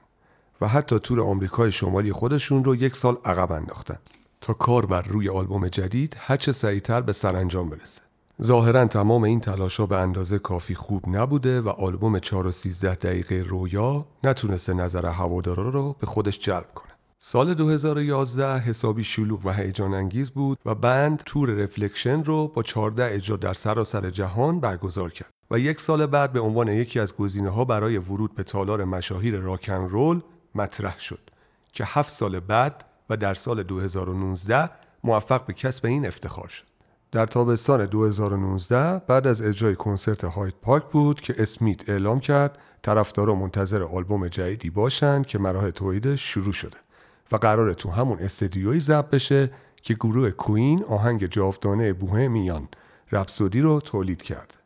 [0.60, 3.98] و حتی تور آمریکای شمالی خودشون رو یک سال عقب انداختن
[4.40, 8.02] تا کار بر روی آلبوم جدید هرچه سریعتر به سرانجام برسه.
[8.42, 12.94] ظاهرا تمام این تلاش ها به اندازه کافی خوب نبوده و آلبوم 4 و 13
[12.94, 16.93] دقیقه رویا نتونسته نظر هوادارا رو به خودش جلب کنه.
[17.26, 23.14] سال 2011 حسابی شلوغ و هیجان انگیز بود و بند تور رفلکشن رو با 14
[23.14, 27.50] اجرا در سراسر جهان برگزار کرد و یک سال بعد به عنوان یکی از گزینه
[27.50, 30.20] ها برای ورود به تالار مشاهیر راکن رول
[30.54, 31.30] مطرح شد
[31.72, 34.70] که هفت سال بعد و در سال 2019
[35.04, 36.64] موفق به کسب این افتخار شد.
[37.12, 43.34] در تابستان 2019 بعد از اجرای کنسرت هایت پارک بود که اسمیت اعلام کرد طرفدارا
[43.34, 46.83] منتظر آلبوم جدیدی باشند که مراحل تولیدش شروع شده.
[47.32, 49.50] و قراره تو همون استدیوی ضبط بشه
[49.82, 52.68] که گروه کوین آهنگ جاودانه بوهمیان
[53.12, 54.58] رپسودی رو تولید کرد.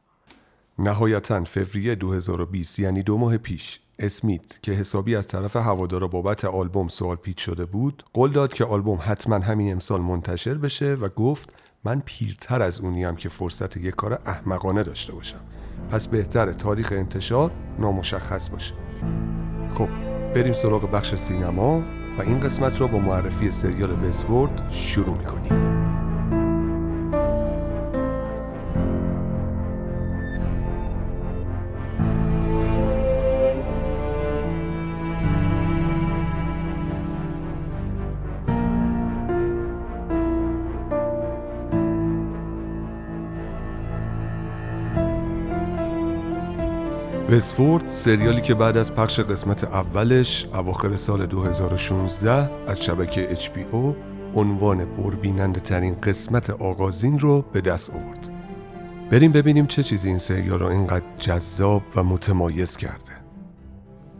[0.79, 6.89] نهایتا فوریه 2020 یعنی دو ماه پیش اسمیت که حسابی از طرف هوادارا بابت آلبوم
[6.89, 11.53] سوال پیچ شده بود قول داد که آلبوم حتما همین امسال منتشر بشه و گفت
[11.85, 15.41] من پیرتر از اونیم که فرصت یک کار احمقانه داشته باشم.
[15.91, 18.75] پس بهتر تاریخ انتشار نامشخص باشه.
[19.75, 19.89] خب
[20.35, 21.98] بریم سراغ بخش سینما.
[22.19, 25.78] و این قسمت را با معرفی سریال وستورد شروع می‌کنیم.
[47.39, 53.97] وستفورد سریالی که بعد از پخش قسمت اولش اواخر سال 2016 از شبکه HBO
[54.35, 58.29] عنوان پربیننده ترین قسمت آغازین رو به دست آورد.
[59.11, 63.13] بریم ببینیم چه چیزی این سریال رو اینقدر جذاب و متمایز کرده.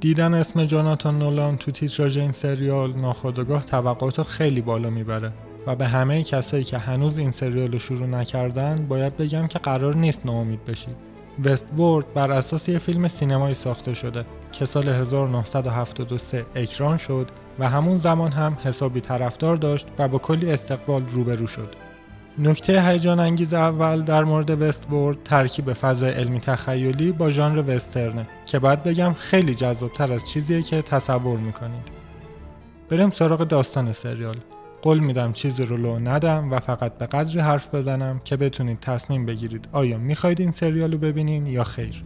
[0.01, 5.33] دیدن اسم جاناتان نولان تو تیتراژ این سریال ناخودآگاه توقعات خیلی بالا می‌بره
[5.67, 9.95] و به همه کسایی که هنوز این سریال رو شروع نکردن باید بگم که قرار
[9.95, 11.08] نیست ناامید بشید.
[11.45, 17.97] وستبورد بر اساس یک فیلم سینمایی ساخته شده که سال 1973 اکران شد و همون
[17.97, 21.75] زمان هم حسابی طرفدار داشت و با کلی استقبال روبرو شد.
[22.39, 28.59] نکته هیجان انگیز اول در مورد وستبورد ترکیب فضای علمی تخیلی با ژانر وسترنه که
[28.59, 31.89] باید بگم خیلی جذابتر از چیزیه که تصور می‌کنید.
[32.89, 34.37] بریم سراغ داستان سریال.
[34.83, 39.27] قول میدم چیزی رو لو ندم و فقط به قدری حرف بزنم که بتونید تصمیم
[39.27, 42.03] بگیرید آیا می‌خواید این سریال رو ببینین یا خیر.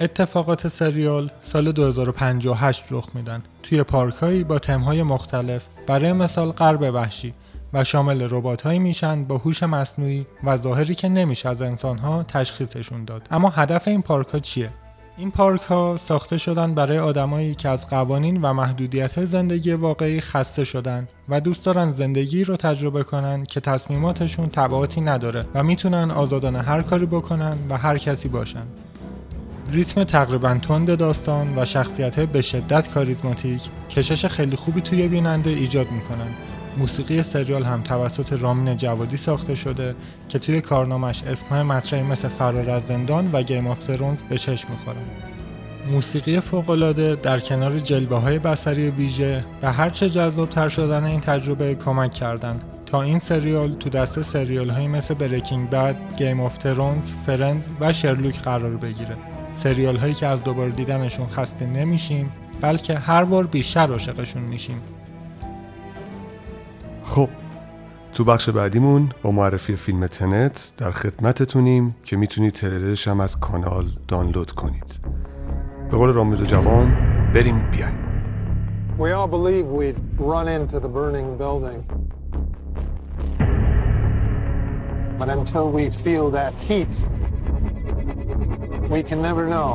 [0.00, 3.42] اتفاقات سریال سال 2058 رخ میدن.
[3.62, 7.34] توی پارکهایی با تمهای مختلف برای مثال غرب وحشی
[7.72, 12.22] و شامل ربات هایی میشن با هوش مصنوعی و ظاهری که نمیشه از انسان ها
[12.22, 13.28] تشخیصشون داد.
[13.30, 14.70] اما هدف این پارک ها چیه؟
[15.16, 20.64] این پارک ها ساخته شدن برای آدمایی که از قوانین و محدودیت زندگی واقعی خسته
[20.64, 26.62] شدن و دوست دارن زندگی رو تجربه کنن که تصمیماتشون تبعاتی نداره و می‌تونن آزادانه
[26.62, 28.66] هر کاری بکنن و هر کسی باشن.
[29.70, 35.90] ریتم تقریبا تند داستان و شخصیت به شدت کاریزماتیک کشش خیلی خوبی توی بیننده ایجاد
[35.90, 39.94] می‌کنن موسیقی سریال هم توسط رامین جوادی ساخته شده
[40.28, 44.68] که توی کارنامش اسمهای مطرحی مثل فرار از زندان و Game of Thrones به چشم
[44.70, 44.96] می‌خورن
[45.92, 52.10] موسیقی فوقالعاده در کنار جلوه های بصری ویژه به هرچه جذابتر شدن این تجربه کمک
[52.14, 57.68] کردند تا این سریال تو دسته سریال های مثل Breaking Bad، Game of Thrones، Friends
[57.80, 59.16] و شرلوک قرار بگیره.
[59.52, 64.82] سریال هایی که از دوباره دیدنشون خسته نمیشیم بلکه هر بار بیشتر عاشقشون میشیم.
[67.14, 67.28] خب
[68.14, 73.84] تو بخش بعدیمون با معرفی فیلم تنت در خدمتتونیم که می‌تونید تریلرش هم از کانال
[74.08, 74.98] دانلود کنید
[75.90, 76.96] به قول رامید جوان
[77.34, 77.94] بریم بیایم
[78.98, 81.80] We all believe we'd run into the burning building.
[85.18, 86.94] But until we feel that heat,
[88.94, 89.70] we can never know.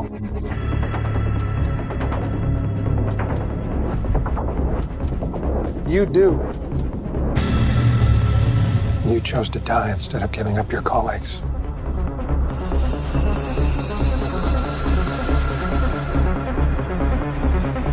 [5.95, 6.29] You do.
[9.08, 11.40] You chose to die instead of giving up your colleagues.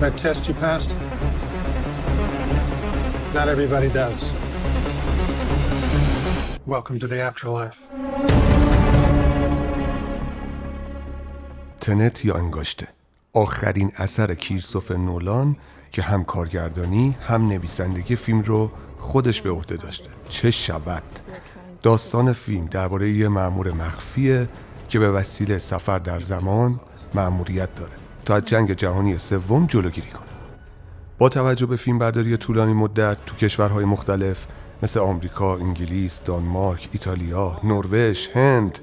[0.02, 0.96] That test you passed?
[3.34, 4.32] Not everybody does.
[6.66, 7.88] Welcome to the afterlife.
[11.82, 12.88] تنت یا انگاشته
[13.34, 15.58] آخرین اثر کریستوفر نولان
[15.92, 20.11] که هم کارگردانی هم نویسندگی فیلم رو خودش به عهده داشته.
[20.29, 21.03] چه شود
[21.83, 24.49] داستان فیلم درباره یه مأمور مخفیه
[24.89, 26.81] که به وسیله سفر در زمان
[27.15, 27.93] مأموریت داره
[28.25, 30.23] تا از جنگ جهانی سوم جلوگیری کنه.
[31.19, 34.47] با توجه به فیلم برداری طولانی مدت تو کشورهای مختلف
[34.83, 38.79] مثل آمریکا، انگلیس، دانمارک، ایتالیا، نروژ، هند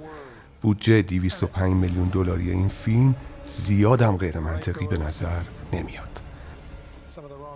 [0.62, 3.16] بودجه 205 میلیون دلاری این فیلم
[3.48, 5.42] زیادم غیر منطقی به نظر
[5.74, 6.23] نمیاد.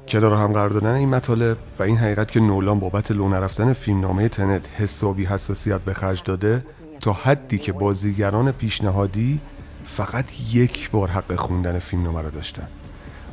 [0.08, 4.30] کنار هم قرار دادن این مطالب؟ و این حقیقت که نولان بابت لو نرفتن فیلمنامه
[4.30, 6.66] تنت حسابی حساسیت به خرج داده
[7.00, 9.40] تا حدی که بازیگران پیشنهادی
[9.86, 12.68] فقط یک بار حق خوندن فیلمنامه را داشتن.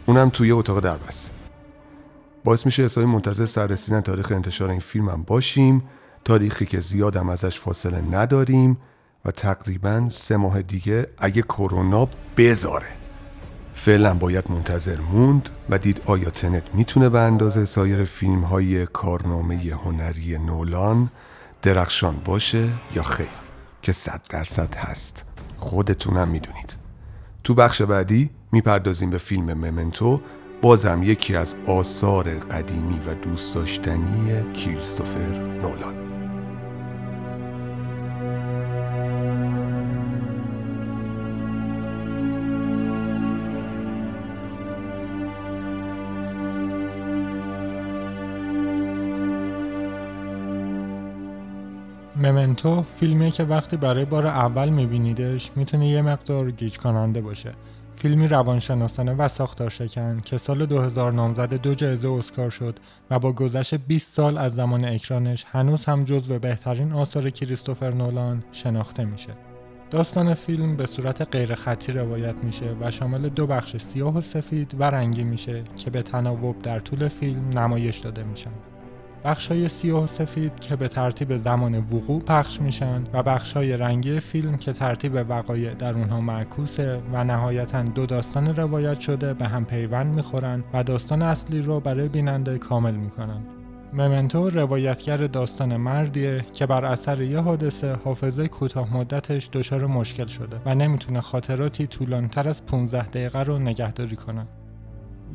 [0.06, 1.30] اونم توی اتاق دربست.
[2.44, 5.82] باعث میشه حسابی منتظر سررسیدن تاریخ انتشار این فیلم هم باشیم
[6.24, 8.76] تاریخی که زیادم ازش فاصله نداریم
[9.24, 13.03] و تقریبا سه ماه دیگه اگه کرونا بذاره.
[13.74, 19.56] فعلا باید منتظر موند و دید آیا تنت می‌تونه به اندازه سایر فیلم های کارنامه
[19.84, 21.10] هنری نولان
[21.62, 23.26] درخشان باشه یا خیر
[23.82, 25.24] که صد درصد هست.
[25.56, 26.76] خودتونم می‌دونید.
[27.44, 30.20] تو بخش بعدی می‌پردازیم به فیلم ممنتو
[30.62, 36.13] بازم یکی از آثار قدیمی و دوست داشتنی کریستوفر نولان.
[52.24, 57.52] ممنتو فیلمیه که وقتی برای بار اول میبینیدش می‌تونه یه مقدار گیج کننده باشه
[57.96, 62.78] فیلمی روانشناسانه و ساختار شکن که سال 2000 نامزد دو جایزه اسکار شد
[63.10, 68.44] و با گذشت 20 سال از زمان اکرانش هنوز هم جزو بهترین آثار کریستوفر نولان
[68.52, 69.30] شناخته میشه.
[69.90, 74.74] داستان فیلم به صورت غیر خطی روایت میشه و شامل دو بخش سیاه و سفید
[74.78, 78.73] و رنگی میشه که به تناوب در طول فیلم نمایش داده میشن.
[79.24, 83.76] بخش های سیاه و سفید که به ترتیب زمان وقوع پخش میشن و بخش های
[83.76, 89.48] رنگی فیلم که ترتیب وقایع در اونها معکوسه و نهایتا دو داستان روایت شده به
[89.48, 93.40] هم پیوند می‌خورن و داستان اصلی رو برای بیننده کامل می‌کنن.
[93.92, 100.60] ممنتو روایتگر داستان مردیه که بر اثر یه حادثه حافظه کوتاه مدتش دچار مشکل شده
[100.66, 104.46] و نمی‌تونه خاطراتی طولانتر از 15 دقیقه رو نگهداری کنه.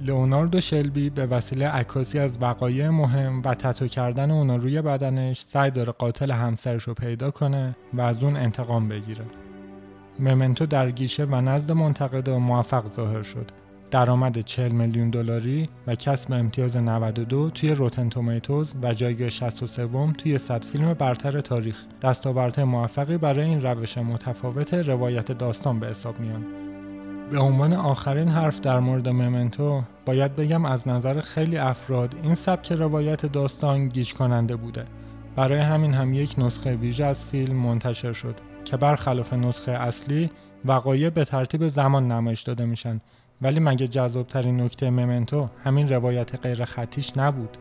[0.01, 5.71] لئوناردو شلبی به وسیله عکاسی از وقایع مهم و تتو کردن اونا روی بدنش سعی
[5.71, 9.25] داره قاتل همسرش رو پیدا کنه و از اون انتقام بگیره.
[10.19, 13.51] ممنتو در گیشه و نزد منتقدا موفق ظاهر شد.
[13.91, 20.37] درآمد 40 میلیون دلاری و کسب امتیاز 92 توی روتن تومیتوز و جایگاه 63 توی
[20.37, 26.68] 100 فیلم برتر تاریخ دستاوردهای موفقی برای این روش متفاوت روایت داستان به حساب میان
[27.31, 32.71] به عنوان آخرین حرف در مورد ممنتو باید بگم از نظر خیلی افراد این سبک
[32.71, 34.85] روایت داستان گیج کننده بوده.
[35.35, 40.29] برای همین هم یک نسخه ویژه از فیلم منتشر شد که برخلاف نسخه اصلی
[40.65, 42.99] وقایع به ترتیب زمان نمایش داده میشن.
[43.41, 47.57] ولی مگه جذابترین نکته ممنتو همین روایت غیر خطیش نبود؟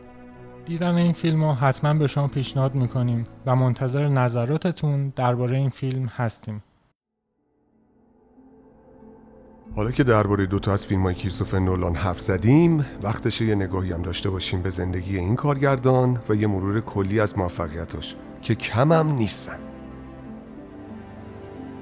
[0.65, 6.05] دیدن این فیلم رو حتما به شما پیشنهاد می‌کنیم و منتظر نظراتتون درباره این فیلم
[6.05, 6.63] هستیم.
[9.75, 13.91] حالا که درباره دو تا از فیلم های کریستوفر نولان حرف زدیم وقتشه یه نگاهی
[13.91, 19.15] هم داشته باشیم به زندگی این کارگردان و یه مرور کلی از موفقیتاش که کمم
[19.15, 19.59] نیستن.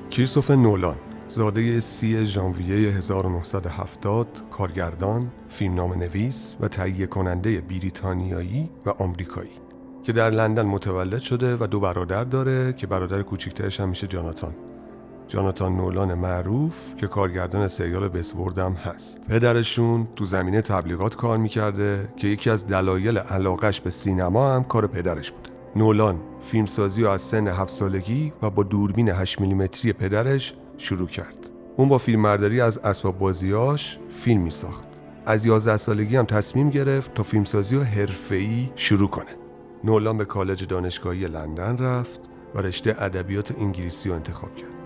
[0.10, 0.98] کریستوفر نولان
[1.28, 9.52] زاده سی ژانویه 1970 کارگردان، فیلمنامه نویس و تهیه کننده بریتانیایی و آمریکایی
[10.04, 14.67] که در لندن متولد شده و دو برادر داره که برادر کوچکترش هم میشه جاناتان.
[15.28, 19.28] جاناتان نولان معروف که کارگردان سریال وستورد هم هست.
[19.30, 24.88] پدرشون تو زمینه تبلیغات کار می‌کرده که یکی از دلایل علاقش به سینما هم کار
[24.88, 25.50] پدرش بوده.
[25.76, 26.20] نولان
[26.52, 31.50] فیلمسازی رو از سن هفت سالگی و با دوربین 8 میلیمتری پدرش شروع کرد.
[31.76, 34.88] اون با فیلمبرداری از اسباب بازیاش فیلم می ساخت
[35.26, 39.36] از 11 سالگی هم تصمیم گرفت تا فیلمسازی و حرفه‌ای شروع کنه.
[39.84, 42.20] نولان به کالج دانشگاهی لندن رفت
[42.56, 44.77] و رشته ادبیات انگلیسی رو انتخاب کرد.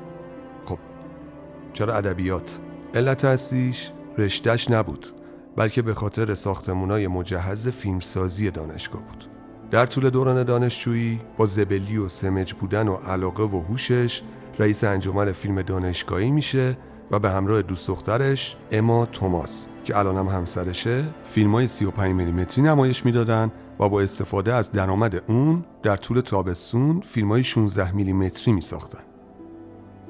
[1.73, 2.60] چرا ادبیات
[2.93, 5.07] علت اصلیش رشتهش نبود
[5.55, 9.25] بلکه به خاطر ساختمونای مجهز فیلمسازی دانشگاه بود
[9.71, 14.21] در طول دوران دانشجویی با زبلی و سمج بودن و علاقه و هوشش
[14.60, 16.77] رئیس انجمن فیلم دانشگاهی میشه
[17.12, 22.63] و به همراه دوست دخترش اما توماس که الان هم همسرشه فیلم های 35 میلیمتری
[22.63, 28.53] نمایش می‌دادن و با استفاده از درآمد اون در طول تابستون فیلم های 16 میلیمتری
[28.53, 29.11] می ساختن.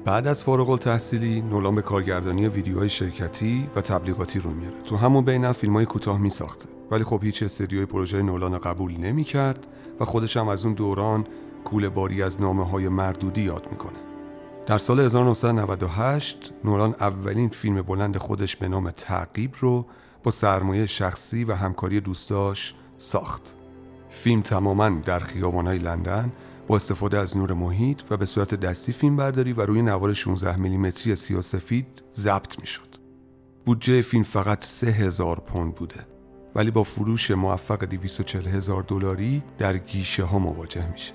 [0.04, 4.80] بعد از فارغ التحصیلی نولان به کارگردانی ویدیوهای شرکتی و تبلیغاتی رو میاره.
[4.80, 8.96] تو همون بین فیلم های کوتاه می ساخته ولی خب هیچ استدیوی پروژه نولان قبول
[8.96, 9.66] نمی کرد
[10.00, 11.26] و خودش هم از اون دوران
[11.64, 13.98] کول باری از نامه های مردودی یاد می‌کنه.
[14.66, 19.86] در سال 1998 نولان اولین فیلم بلند خودش به نام تعقیب رو
[20.22, 23.56] با سرمایه شخصی و همکاری دوستاش ساخت.
[24.10, 26.32] فیلم تماما در خیابانهای لندن
[26.76, 31.14] استفاده از نور محیط و به صورت دستی فیلم برداری و روی نوار 16 میلیمتری
[31.14, 32.96] سیاسفید ضبط می شد.
[33.66, 36.06] بودجه فیلم فقط 3000 پوند بوده
[36.54, 41.12] ولی با فروش موفق 240 هزار دلاری در گیشه ها مواجه میشه.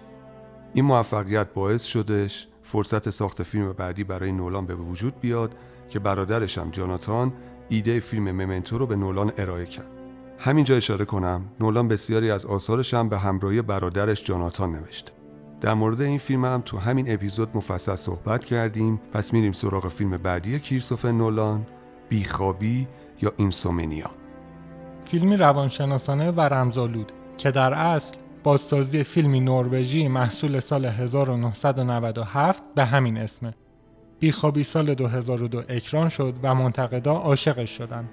[0.73, 5.55] این موفقیت باعث شدش فرصت ساخت فیلم بعدی برای نولان به وجود بیاد
[5.89, 7.33] که برادرش هم جاناتان
[7.69, 9.91] ایده فیلم ممنتو رو به نولان ارائه کرد.
[10.39, 15.16] همینجا اشاره کنم نولان بسیاری از آثارش هم به همراهی برادرش جاناتان نوشته.
[15.61, 20.17] در مورد این فیلم هم تو همین اپیزود مفصل صحبت کردیم پس میریم سراغ فیلم
[20.17, 21.67] بعدی کریستوفر نولان
[22.09, 22.87] بیخوابی
[23.21, 24.11] یا اینسومنیا
[25.05, 33.17] فیلمی روانشناسانه و رمزآلود که در اصل بازسازی فیلمی نروژی محصول سال 1997 به همین
[33.17, 33.53] اسمه.
[34.19, 38.09] بیخوابی سال 2002 اکران شد و منتقدا عاشقش شدن.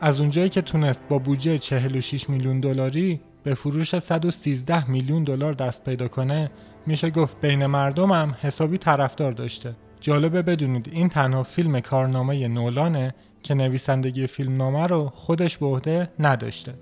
[0.00, 5.84] از اونجایی که تونست با بودجه 46 میلیون دلاری به فروش 113 میلیون دلار دست
[5.84, 6.50] پیدا کنه
[6.86, 9.74] میشه گفت بین مردمم حسابی طرفدار داشته.
[10.00, 16.74] جالبه بدونید این تنها فیلم کارنامه نولانه که نویسندگی فیلمنامه رو خودش به عهده نداشته.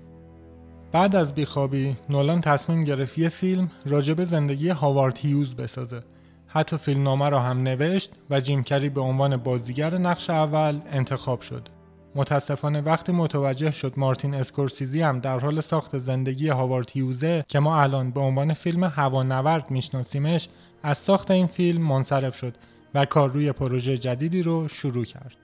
[0.91, 6.03] بعد از بیخوابی نولان تصمیم گرفت یه فیلم راجب زندگی هاوارد هیوز بسازه
[6.47, 11.69] حتی فیلمنامه را هم نوشت و جیم کری به عنوان بازیگر نقش اول انتخاب شد
[12.15, 17.81] متاسفانه وقتی متوجه شد مارتین اسکورسیزی هم در حال ساخت زندگی هاوارد هیوزه که ما
[17.81, 20.49] الان به عنوان فیلم هوانورد میشناسیمش
[20.83, 22.55] از ساخت این فیلم منصرف شد
[22.93, 25.35] و کار روی پروژه جدیدی رو شروع کرد.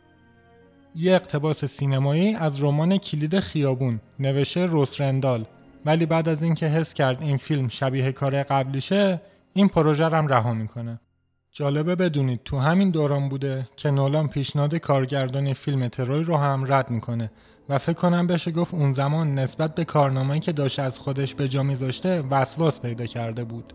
[0.96, 5.46] یه اقتباس سینمایی از رمان کلید خیابون نوشته روس رندال.
[5.86, 9.22] ولی بعد از اینکه حس کرد این فیلم شبیه کار قبلیشه
[9.54, 11.00] این پروژه هم رها می‌کنه.
[11.58, 16.90] جالبه بدونید تو همین دوران بوده که نولان پیشنهاد کارگردانی فیلم تروی رو هم رد
[16.90, 17.32] می‌کنه
[17.70, 21.48] و فکر کنم بشه گفت اون زمان نسبت به کارنامه‌ای که داشت از خودش به
[21.48, 23.74] جا میذاشته وسواس پیدا کرده بود.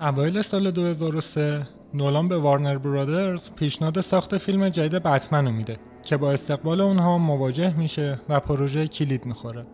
[0.00, 6.32] اوایل سال 2003 نولان به وارنر برادرز پیشنهاد ساخت فیلم جدید بتمن میده که با
[6.32, 9.66] استقبال اونها مواجه میشه و پروژه کلید می‌خوره.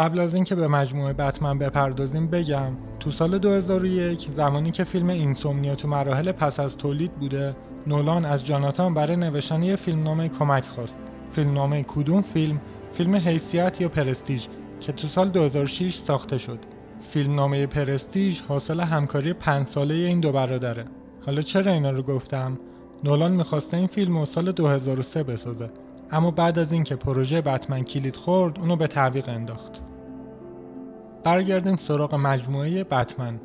[0.00, 5.74] قبل از اینکه به مجموعه بتمن بپردازیم بگم تو سال 2001 زمانی که فیلم اینسومنیا
[5.74, 10.98] تو مراحل پس از تولید بوده نولان از جاناتان برای نوشتن یه فیلمنامه کمک خواست.
[11.32, 12.60] فیلمنامه کدوم فیلم؟
[12.92, 14.46] فیلم حیثیت یا پرستیج
[14.80, 16.58] که تو سال 2006 ساخته شد.
[17.00, 20.84] فیلمنامه پرستیج حاصل همکاری پنج ساله این دو برادره.
[21.26, 22.58] حالا چرا اینا رو گفتم؟
[23.04, 25.70] نولان می‌خواسته این فیلم رو سال 2003 بسازه.
[26.10, 29.89] اما بعد از اینکه پروژه بتمن کلید خورد اونو به تعویق انداخت.
[31.24, 33.40] برگردیم سراغ مجموعه بتمن.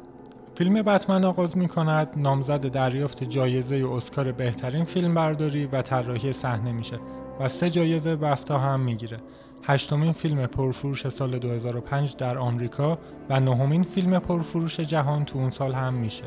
[0.55, 6.71] فیلم بتمن آغاز می کند نامزد دریافت جایزه اسکار بهترین فیلم برداری و طراحی صحنه
[6.71, 6.99] میشه
[7.39, 9.17] و سه جایزه بفتا هم می‌گیره.
[9.63, 12.99] هشتمین فیلم پرفروش سال 2005 در آمریکا
[13.30, 16.23] و نهمین فیلم پرفروش جهان تو اون سال هم میشه.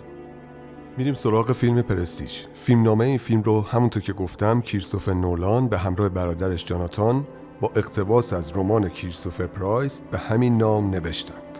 [0.97, 5.79] میریم سراغ فیلم پرستیج فیلم نامه این فیلم رو همونطور که گفتم کیرسوف نولان به
[5.79, 7.27] همراه برادرش جاناتان
[7.61, 11.59] با اقتباس از رمان کیرسوفر پرایس به همین نام نوشتند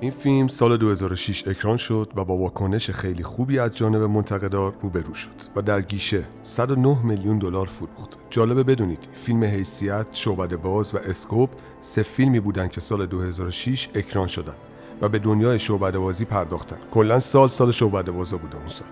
[0.00, 5.14] این فیلم سال 2006 اکران شد و با واکنش خیلی خوبی از جانب منتقدار روبرو
[5.14, 8.18] شد و در گیشه 109 میلیون دلار فروخت.
[8.30, 14.26] جالبه بدونید فیلم حیثیت، شعبده باز و اسکوپ سه فیلمی بودند که سال 2006 اکران
[14.26, 14.56] شدند
[15.00, 16.78] و به دنیای شعبده بازی پرداختن.
[16.90, 18.88] کلا سال سال شعبده بازا بوده اون سال.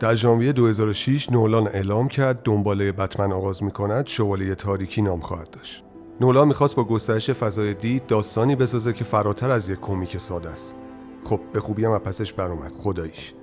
[0.00, 5.50] در ژانویه 2006 نولان اعلام کرد دنباله بتمن آغاز می کند شوالیه تاریکی نام خواهد
[5.50, 5.84] داشت.
[6.20, 10.76] نولان می‌خواست با گسترش فضای دید داستانی بسازه که فراتر از یک کمیک ساده است.
[11.24, 13.34] خب به خوبی هم پسش برآمد خداییش.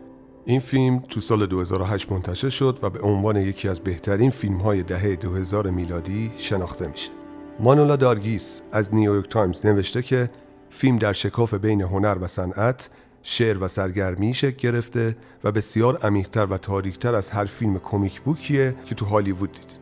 [0.46, 4.84] این فیلم تو سال 2008 منتشر شد و به عنوان یکی از بهترین فیلم های
[4.84, 7.12] دهه 2000 میلادی شناخته میشه.
[7.60, 10.30] مانولا دارگیس از نیویورک تایمز نوشته که
[10.70, 12.90] فیلم در شکاف بین هنر و صنعت،
[13.28, 18.58] شعر و سرگرمی شکل گرفته و بسیار عمیقتر و تاریکتر از هر فیلم comic book
[18.58, 19.80] یه که تو هالیوود دیدید.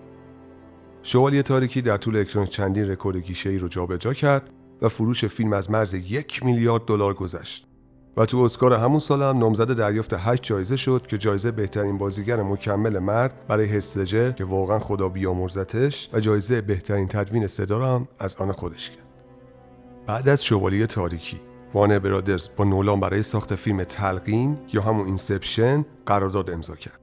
[1.01, 4.49] شوالیه تاریکی در طول اکران چندین رکورد گیشه‌ای رو جابجا کرد
[4.81, 7.67] و فروش فیلم از مرز یک میلیارد دلار گذشت.
[8.17, 12.43] و تو اسکار همون سال هم نامزد دریافت 8 جایزه شد که جایزه بهترین بازیگر
[12.43, 18.07] مکمل مرد برای هیث لجر که واقعا خدا بیامرزتش و جایزه بهترین تدوین صدا هم
[18.19, 19.05] از آن خودش کرد.
[20.07, 25.85] بعد از شوالیه تاریکی Warner Brothers با نولان برای ساخت فیلم تلقین یا همون Inception
[26.05, 26.99] قرارداد امضا کرد.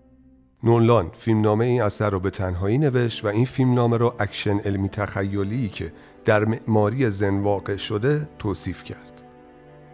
[0.63, 5.69] نولان فیلمنامه این اثر رو به تنهایی نوشت و این فیلمنامه رو اکشن علمی تخیلی
[5.69, 5.93] که
[6.25, 9.23] در معماری ذهن واقع شده توصیف کرد.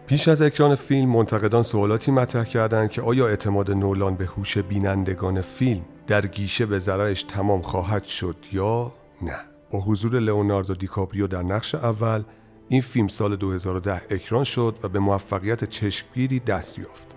[0.07, 5.41] پیش از اکران فیلم منتقدان سوالاتی مطرح کردند که آیا اعتماد نولان به هوش بینندگان
[5.41, 9.37] فیلم در گیشه به ضررش تمام خواهد شد یا نه.
[9.71, 12.23] با حضور لئوناردو دیکاپریو در نقش اول
[12.69, 17.15] این فیلم سال 2010 اکران شد و به موفقیت چشمگیری دست یافت.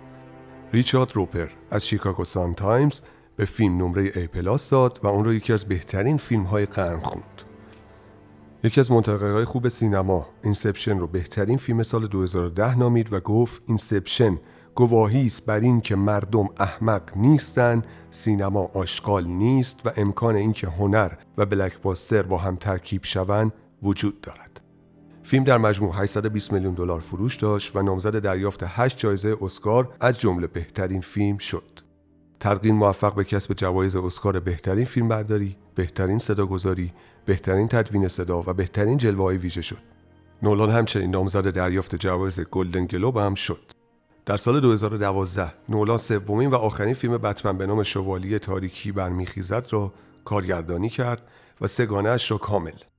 [0.73, 3.01] ریچارد روپر از شیکاگو سان تایمز
[3.35, 6.99] به فیلم نمره A plus داد و اون رو یکی از بهترین فیلم های قرن
[6.99, 7.41] خوند.
[8.63, 14.37] یکی از منتقدهای خوب سینما Inception رو بهترین فیلم سال 2010 نامید و گفت Inception
[14.75, 17.81] گواهی است بر این که مردم احمق نیستن
[18.11, 24.50] سینما آشغال نیست و امکان اینکه هنر و blockbuster با هم ترکیب شوند وجود دارد
[25.31, 30.19] فیلم در مجموع 820 میلیون دلار فروش داشت و نامزد دریافت 8 جایزه اسکار از
[30.19, 31.79] جمله بهترین فیلم شد
[32.39, 36.93] تلقین موفق به کسب جوایز اسکار بهترین فیلم برداری، بهترین صداگذاری،
[37.25, 39.81] بهترین تدوین صدا و بهترین جلوه ویژه شد.
[40.43, 43.71] نولان همچنین نامزد دریافت جوایز گلدن گلوب هم شد.
[44.25, 49.93] در سال 2012 نولان سومین و آخرین فیلم بتمن به نام شوالیه تاریکی برمیخیزد را
[50.25, 51.21] کارگردانی کرد
[51.61, 52.90] و سه‌گانه اش را کامل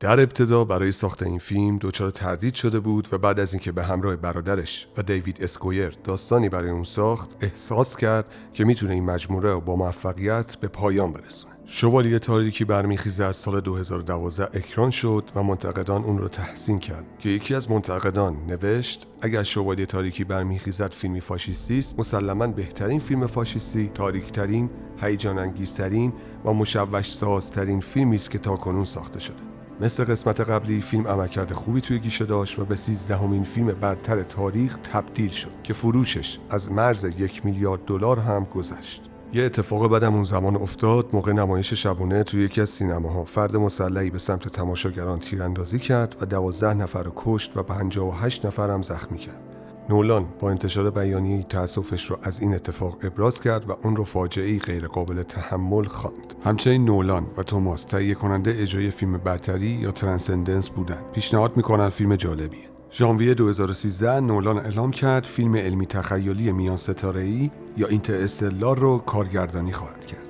[0.00, 3.84] در ابتدا برای ساخت این فیلم دچار تردید شده بود و بعد از اینکه به
[3.84, 9.04] همراه برادرش و دیوید اس گویر داستانی برای اون ساخت احساس کرد که می‌تونه این
[9.04, 11.54] مجموعه رو با موفقیت به پایان برسونه.
[11.64, 17.54] شوالیه تاریکی برمیخیزد سال 2012 اکران شد و منتقدان اون رو تحسین کرد که یکی
[17.54, 24.70] از منتقدان نوشت اگر شوالیه تاریکی برمیخیزد فیلمی فاشیستی است مسلما بهترین فیلم فاشیستی تاریکترین
[25.00, 26.12] هیجان انگیزترین
[26.44, 29.47] و مشوش سازترین فیلمی است که تاکنون ساخته شده.
[29.80, 34.78] مثل قسمت قبلی فیلم عملکرد خوبی توی گیشه داشت و به سیزدهمین فیلم برتر تاریخ
[34.92, 39.02] تبدیل شد که فروشش از مرز یک میلیارد دلار هم گذشت.
[39.32, 44.10] یه اتفاق بدم اون زمان افتاد موقع نمایش شبونه توی یکی از سینماها فرد مسلحی
[44.10, 49.18] به سمت تماشاگران تیراندازی کرد و دوازده نفر رو کشت و 58 نفر هم زخمی
[49.18, 49.57] کرد.
[49.90, 54.58] نولان با انتشار بیانیه تأسفش رو از این اتفاق ابراز کرد و اون رو فاجعه
[54.58, 56.34] غیر قابل تحمل خواند.
[56.44, 61.04] همچنین نولان و توماس تهیه کننده اجرای فیلم برتری یا ترانسندنس بودند.
[61.12, 62.68] پیشنهاد می‌کنن فیلم جالبیه.
[62.92, 69.72] ژانویه 2013 نولان اعلام کرد فیلم علمی تخیلی میان ستاره ای یا اینترستلار رو کارگردانی
[69.72, 70.24] خواهد کرد.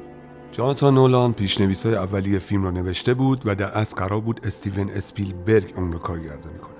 [0.53, 5.75] جاناتان نولان پیشنویسای اولیه فیلم رو نوشته بود و در از قرار بود استیون اسپیلبرگ
[5.77, 6.78] اون رو کارگردانی کنه.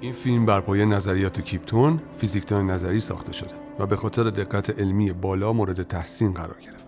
[0.00, 5.12] این فیلم بر پایه نظریات کیپتون فیزیکدان نظری ساخته شده و به خاطر دقت علمی
[5.12, 6.86] بالا مورد تحسین قرار گرفت.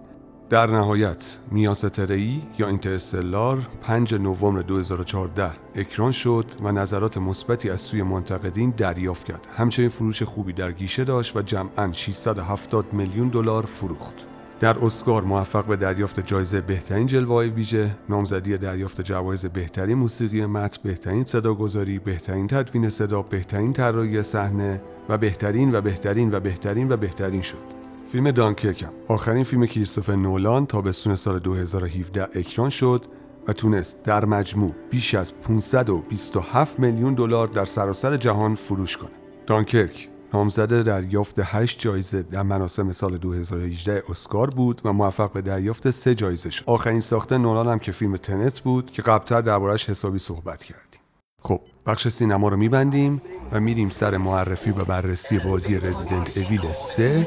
[0.50, 8.02] در نهایت میاسترئی یا اینترستلار 5 نوامبر 2014 اکران شد و نظرات مثبتی از سوی
[8.02, 9.46] منتقدین دریافت کرد.
[9.56, 14.26] همچنین فروش خوبی در گیشه داشت و جمعاً 670 میلیون دلار فروخت.
[14.60, 20.82] در اسکار موفق به دریافت جایزه بهترین جلوه ویژه، نامزدی دریافت جوایز بهترین موسیقی متن،
[20.84, 26.96] بهترین صداگذاری، بهترین تدوین صدا، بهترین طراحی صحنه و بهترین و بهترین و بهترین و
[26.96, 27.80] بهترین شد.
[28.12, 33.04] فیلم دانکرکم آخرین فیلم کریستوفر نولان تابستون سال 2017 اکران شد
[33.48, 39.10] و تونست در مجموع بیش از 527 میلیون دلار در سراسر جهان فروش کنه.
[39.46, 45.90] دانکرک نامزده دریافت 8 جایزه در مراسم سال 2018 اسکار بود و موفق به دریافت
[45.90, 46.64] 3 جایزه شد.
[46.66, 51.00] آخرین ساخته نولان هم که فیلم تنت بود که قبلتر دربارش حسابی صحبت کردیم.
[51.42, 53.22] خب بخش سینما رو میبندیم
[53.52, 57.26] و میریم سر معرفی و بررسی بازی رزیدنت اویل 3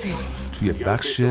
[0.60, 1.22] توی بخش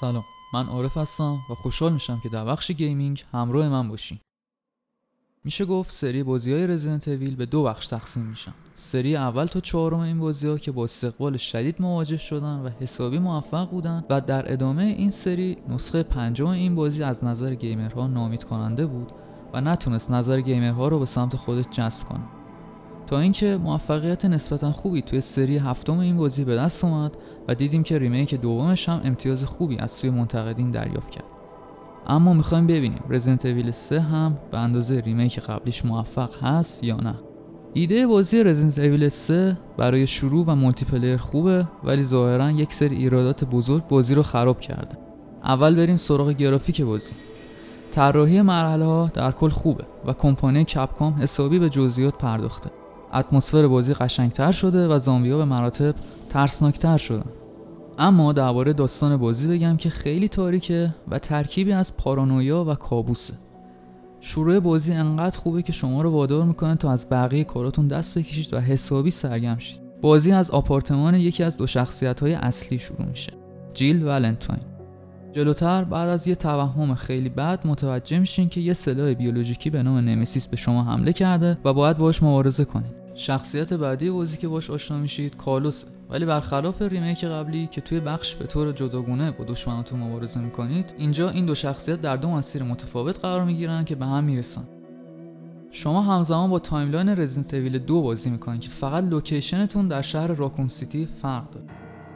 [0.00, 0.24] سلام
[0.54, 4.20] من عارف هستم و خوشحال میشم که در بخش gaming همراه من باشین
[5.46, 8.54] میشه گفت سری بازی های Resident Evil به دو بخش تقسیم میشن.
[8.74, 13.18] سری اول تا چهارم این بازی ها که با استقبال شدید مواجه شدن و حسابی
[13.18, 18.06] موفق بودن و در ادامه این سری نسخه پنجم این بازی از نظر gamer ها
[18.06, 19.12] ناامید کننده بود
[19.52, 22.24] و نتونست نظر gamer ها رو به سمت خودش جذب کنه.
[23.06, 27.16] تا اینکه موفقیت نسبتا خوبی توی سری هفتم این بازی به دست اومد
[27.48, 31.33] و دیدیم که remake دومش هم امتیاز خوبی از سوی منتقدین دریافت کرد.
[32.06, 37.14] اما می‌خوایم ببینیم Resident Evil 3 هم به اندازه remake قبلیش موفق هست یا نه.
[37.72, 43.44] ایده بازی Resident Evil 3 برای شروع و multiplayer خوبه ولی ظاهرا یک سری ایرادات
[43.44, 44.98] بزرگ بازی رو خراب کرده.
[45.44, 47.12] اول بریم سراغ گرافیک بازی.
[47.90, 52.70] طراحی مرحله ها در کل خوبه و کمپانی Capcom حسابی به جزئیات پرداخته.
[53.14, 55.94] اتمسفر بازی قشنگتر شده و زامبیا به مراتب
[56.28, 57.30] ترسناکتر شدن.
[57.98, 63.34] اما درباره داستان بازی بگم که خیلی تاریکه و ترکیبی از پارانویا و کابوسه.
[64.20, 68.54] شروع بازی انقدر خوبه که شما رو وادار می‌کنه تا از بقیه کاراتون دست بکشید
[68.54, 69.80] و حسابی سرگم شید.
[70.00, 73.32] بازی از آپارتمان یکی از دو شخصیت های اصلی شروع میشه.
[73.74, 74.62] جیل ولنتاین.
[75.32, 79.96] جلوتر بعد از یه توهم خیلی بد متوجه میشین که یه سلاح بیولوژیکی به نام
[79.96, 83.04] نمیسیس به شما حمله کرده و باید باش مبارزه کنید.
[83.14, 85.86] شخصیت بعدی بازی که باش آشنا میشید کالوسه.
[86.14, 91.30] ولی برخلاف remake قبلی که توی بخش به طور جداگونه با دشمناتون مبارزه می‌کنید اینجا
[91.30, 94.64] این دو شخصیت در دو مسیر متفاوت قرار می‌گیرن که به هم می‌رسن.
[95.70, 100.26] شما همزمان با timeline Resident Evil دو بازی می‌کنید که فقط location تون در شهر
[100.26, 101.66] Raccoon City فرق داره.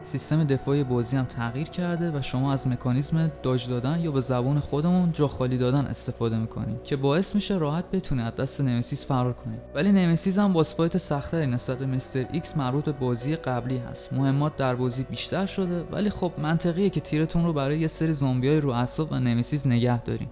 [0.05, 4.61] سیستم دفاعی بازی هم تغییر کرده و شما از مکانیزم dodge دادن یا به زبون
[4.61, 9.33] خودمون جا خالی دادن استفاده می‌کنید که باعث میشه راحت بتونه از دست Nemesis فرار
[9.33, 12.27] کنید ولی Nemesis هم با fight سختتری نسبت به Mr.
[12.33, 14.13] X مربوط به بازی قبلی هست.
[14.13, 18.61] مهمات در بازی بیشتر شده ولی خب منطقیه که تیرتون رو برای یه سری زامبیای
[18.61, 20.29] رو اعصاب و Nemesis نگه داریم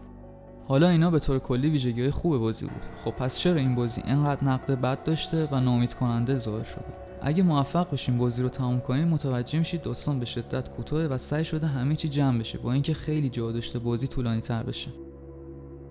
[0.69, 2.83] حالا اینا به طور کلی ویژگی خوب بازی بود.
[3.05, 7.43] خب پس چرا این بازی اینقدر نقد بد داشته و نامید کننده ظاهر شده؟ اگه
[7.43, 11.67] موفق بشین بازی رو تموم کنیم متوجه میشید داستان به شدت کوتاه و سعی شده
[11.67, 14.91] همه چی جمع بشه با اینکه خیلی جا داشته بازی طولانی تر بشه.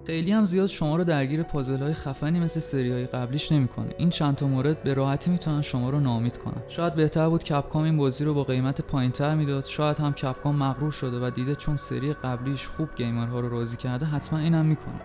[0.08, 3.90] خیلی هم زیاد شما رو درگیر پازل های خفنی مثل سری های قبلیش نمی‌کنه.
[3.98, 6.64] این چند تا مورد به راحتی می‌تونن شما رو نامید کنن.
[6.68, 9.66] شاید بهتر بود کپکام این بازی رو با قیمت پایینتر می‌داد.
[9.66, 14.06] شاید هم کپکام مغرور شده و دیده چون سری قبلیش خوب گیمرها رو راضی کرده
[14.06, 15.02] حتما اینم می‌کنه.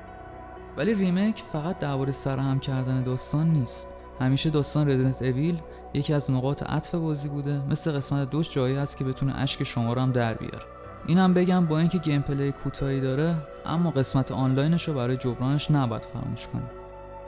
[0.77, 3.89] ولی remake فقط درباره سرهم کردن داستان نیست.
[4.21, 5.61] همیشه داستان Resident Evil
[5.95, 7.63] یکی از نقاط عطف بازی بوده.
[7.71, 10.67] مثل قسمت دوش جایی هست که بتونه اشک شما رو هم در بیاره.
[11.07, 13.35] اینم بگم با اینکه gameplay کوتاهی داره
[13.67, 16.71] اما قسمت آنلاینش رو برای جبرانش نباید فراموش کنیم.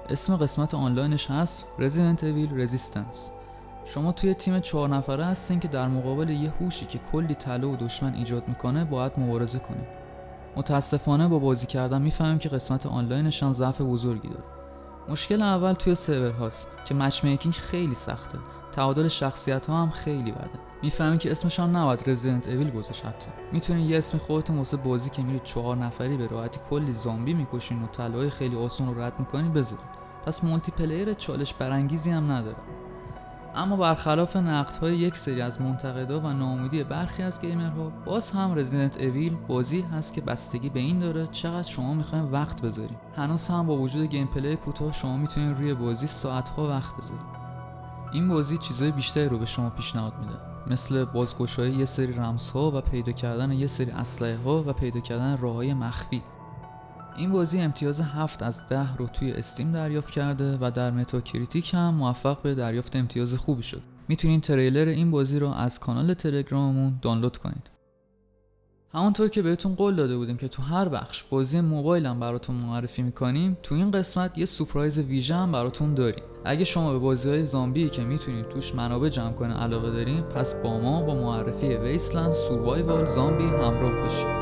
[0.09, 3.16] اسم قسمت آنلاینش هست Resident Evil Resistance.
[3.84, 7.76] شما توی تیم چهار نفره هستین که در مقابل یه هوشی که کلی تله و
[7.76, 9.86] دشمن ایجاد می‌کنه باید مبارزه کنیم
[10.57, 14.45] متاسفانه با بازی کردن می‌فهمیم که قسمت آنلاینش هم ضعف بزرگی داره.
[15.09, 18.38] مشکل اول توی سرور هاست که matchmaking خیلی سخته.
[18.72, 20.50] تعادل شخصیت ها هم خیلی بده.
[20.82, 23.28] می‌فهمین که اسمش هم نباید Resident Evil گذاشت حتی.
[23.53, 27.82] می‌تونین یه اسم خودتون واسه بازی که میرید چهار نفری به راحتی کلی زامبی می‌کشین
[27.82, 32.57] و تله‌های خیلی آسون رو رد می‌کنین بذارید پس multiplayer چالش برانگیزی هم نداره.
[33.55, 34.37] اما برخلاف hate
[34.80, 39.37] های یک سری از منتقدا و ناامیدی برخی از gamer ها باز هم Resident Evil
[39.48, 43.76] بازی هست که بستگی به این داره چقدر شما می‌خواین وقت بذارید هنوز هم با
[43.76, 47.42] وجود gameplay کوتاه شما می‌تونید روی بازی ساعتها وقت بذارید
[48.12, 50.34] این بازی چیزای بیشتری رو به شما پیشنهاد میده.
[50.66, 55.38] مثل بازگشایی یه سری رمزها و پیدا کردن یه سری اسلحه ها و پیدا کردن
[55.38, 56.22] راههای مخفی.
[57.17, 61.95] این بازی امتیاز 7 از 10 رو توی Steam دریافت کرده و در Metacritic هم
[61.95, 63.83] موفق به دریافت امتیاز خوبی شد.
[64.09, 67.71] می‌تونین تریلر این بازی رو از کانال تلگراممون دانلود کنید.
[68.95, 73.03] همونطور که بهتون قول داده بودیم که تو هر بخش بازی موبایل هم براتون معرفی
[73.03, 76.25] می‌کنیم تو این قسمت یه surprise ویژه هم براتون داریم.
[76.45, 80.55] اگه شما به بازی های زامبی که می‌تونید توش منابع جمع کنید علاقه دارین پس
[80.55, 84.41] با ما با معرفی Wasteland Survival Zombie همراه بشید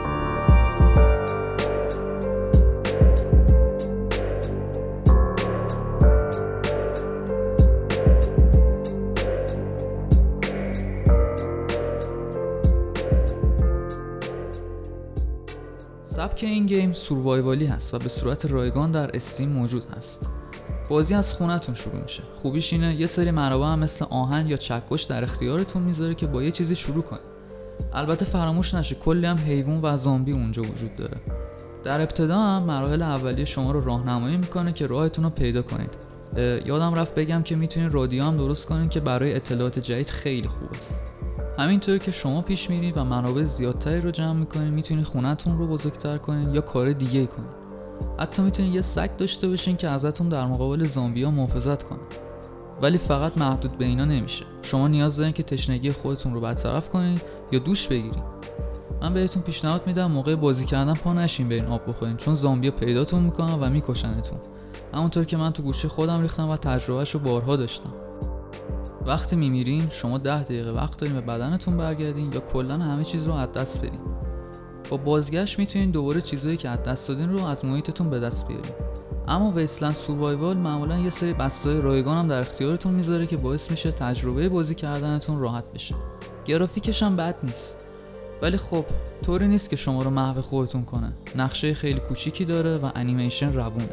[16.71, 20.29] گیم سوروایوالی هست و به صورت رایگان در استیم موجود هست.
[20.89, 22.23] بازی از خونتون شروع میشه.
[22.37, 26.43] خوبیش اینه یه سری منابع هم مثل آهن یا چکش در اختیارتون می‌ذاره که با
[26.43, 27.23] یه چیزی شروع کنید.
[27.93, 31.17] البته فراموش نشه کلی هم حیوان و زامبی اونجا وجود داره.
[31.85, 35.91] در ابتدا هم مراحل اولیه شما رو راهنمایی می‌کنه که راهتون رو پیدا کنید.
[36.67, 40.77] یادم رفت بگم که می‌تونید رادیو هم درست کنید که برای اطلاعات جدید خیلی خوبه.
[41.61, 46.19] همینطور که شما پیش میرید و منابع زیادتری رو جمع می‌کنید می‌تونید خونتون رو بزرگتر
[46.19, 47.51] کنید یا کار دیگه کنید.
[48.19, 51.99] حتی می‌تونید یه سگ داشته باشین که ازتون در مقابل زامبیا محافظت کنه.
[52.83, 54.45] ولی فقط محدود به اینا نمیشه.
[54.63, 58.41] شما نیاز دارین که تشنگی خودتون رو برطرف کنید یا دوش بگیرید.
[59.03, 63.23] من بهتون پیشنهاد میدم موقع بازی کردن پا نشین برین آب بخورین چون زامبیا پیداتون
[63.23, 64.39] می‌کنن و میکشنتون.
[64.95, 67.91] همونطور که من تو گوشه خودم ریختم و تجربهش رو بارها داشتم.
[69.07, 73.33] وقتی میمیرین شما ده دقیقه وقت دارین به بدنتون برگردین یا کلا همه چیز رو
[73.33, 74.01] از دست بدین.
[74.91, 78.73] با بازگشت می‌تونین دوباره چیزهایی که از دست دادین رو از محیطتون به دست بیارین.
[79.29, 83.91] اما ویسلند سوروایوال معمولا یه سری بستای رایگان هم در اختیارتون می‌ذاره که باعث میشه
[83.91, 85.95] تجربه بازی کردنتون راحت بشه.
[86.45, 87.77] گرافیکش هم بد نیست.
[88.43, 88.85] ولی خب
[89.23, 91.13] طوری نیست که شما رو محو خودتون کنه.
[91.37, 93.89] نقشه خیلی کوچیکی داره و انیمیشن روونه.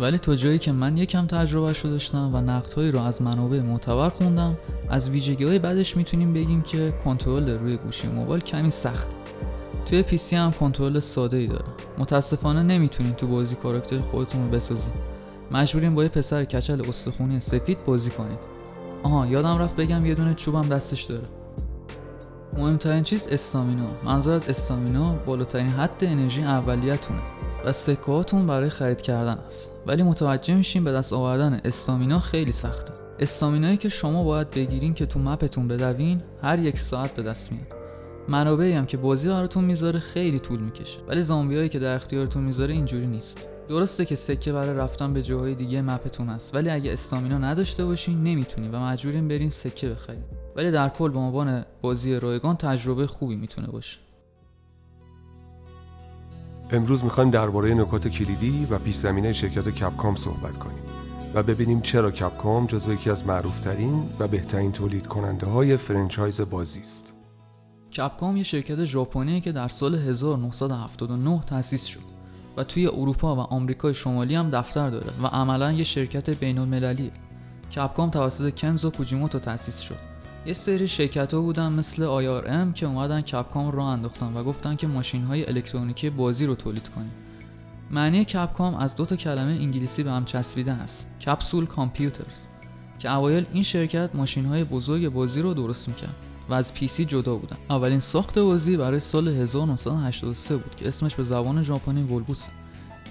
[0.00, 4.08] ولی تا جایی که من یکم تجربه شده داشتم و نقدهایی رو از منابع معتبر
[4.08, 9.08] خوندم از ویژگی های بعدش می‌تونیم بگیم که کنترل روی گوشی موبایل کمی سخت.
[9.86, 11.64] توی پی سی هم کنترل ساده ای داره.
[11.98, 15.16] متاسفانه نمی‌تونین تو بازی کاراکتر خودتون رو بسازید
[15.50, 18.38] مجبورین با یه پسر کچل استخونی سفید بازی کنید
[19.02, 21.24] آها یادم رفت بگم یه دونه چوبم دستش داره.
[22.56, 27.20] مهمترین چیز استامینا منظور از استامینا بالاترین حد انرژی اولیتونه.
[27.64, 29.70] و سکهاتون برای خرید کردن است.
[29.86, 32.92] ولی متوجه میشین به دست آوردن استامینا خیلی سخته.
[33.18, 37.66] استامینایی که شما باید بگیرین که تو مپتون بدوین هر یک ساعت به دست میاد.
[38.28, 40.98] منابعی هم که بازی براتون می‌ذاره خیلی طول می‌کشه.
[41.08, 43.48] ولی زامبیایی که در اختیارتون می‌ذاره اینجوری نیست.
[43.68, 47.84] درسته که سکه برای رفتن به جاهای دیگه map تون هست ولی اگه stamina نداشته
[47.84, 50.22] باشین نمی‌تونین و مجبورین برین سکه بخرین.
[50.56, 53.98] ولی در کل به عنوان بازی رایگان تجربه خوبی می‌تونه باشه.
[56.70, 60.82] امروز می‌خوایم درباره نکات کلیدی و پیش زمینه شرکت Capcom صحبت کنیم
[61.34, 66.80] و ببینیم چرا Capcom جزو یکی از معروفترین و بهترین تولید کننده های franchise بازی
[66.80, 67.12] است.
[67.96, 72.16] کپکام یه شرکت ژاپنی که در سال 1979 تأسیس شد
[72.56, 77.10] و توی اروپا و آمریکای شمالی هم دفتر داره و عملا یه شرکت بین المللیه.
[77.76, 80.15] کپکام توسط کنزو کوجیموتو تأسیس شد
[80.46, 84.86] یه سری شرکت ها بودن مثل ام که اومدن کپکام رو انداختن و گفتن که
[84.86, 87.10] ماشین های الکترونیکی بازی رو تولید کنیم.
[87.90, 92.40] معنی کپکام از دو تا کلمه انگلیسی به هم چسبیده است کپسول کامپیوترز.
[92.98, 96.14] که اوایل این شرکت ماشین های بزرگ بازی رو درست می‌کرد
[96.48, 97.56] و از PC جدا بودن.
[97.70, 102.46] اولین ساخت بازی برای سال 1983 بود که اسمش به زبان ژاپنی Vulgus.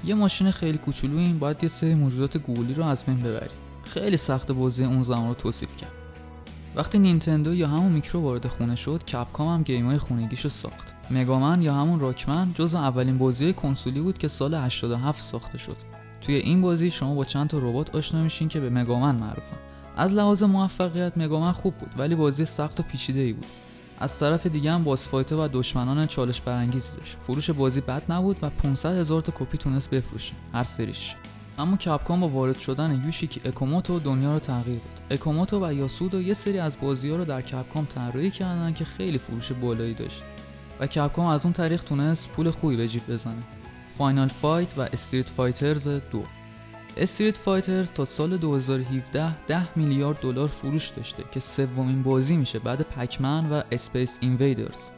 [0.05, 3.49] یه ماشین خیلی کوچولو این باید یه سری موجودات گوگولی رو از بین ببری.
[3.83, 5.95] خیلی سخت بازی اون زمان رو توصیف کرد.
[6.76, 10.93] وقتی نینتندو یا همون میکرو وارد خونه شد Capcom هم game ای خونگیشو ساخت.
[11.11, 15.78] Mega Man یا همون Rockman جز اولین بازی کنسولی بود که سال 87 ساخته شد.
[16.21, 19.57] توی این بازی شما با چند تا ربات آشنا میشین که به مگامن معروفن.
[19.97, 23.45] از لحاظ موفقیت مگامن خوب بود ولی بازی سخت و پیچیده ای بود.
[23.99, 27.17] از طرف دیگه هم باس و دشمنان چالش برانگیزی داشت.
[27.21, 31.15] فروش بازی بد نبود و 500 هزار تا کپی تونست بفروشه هر سریش.
[31.58, 35.20] اما کپکام با وارد شدن یوشیکی اکوموتو دنیا رو تغییر داد.
[35.20, 39.18] اکوموتو و یاسودو یه سری از بازی ها رو در کپکام طراحی کردن که خیلی
[39.18, 40.24] فروش بالایی داشت.
[40.80, 43.43] و کپکام از اون طریق تونست پول خوبی به جیب بزنه.
[43.97, 46.24] Final Fight و Street Fighters دو.
[46.97, 52.82] Street Fighters تا سال 2017 10 میلیارد دلار فروش داشته که سومین بازی میشه بعد
[52.82, 54.89] Pac-Man و Space Invaders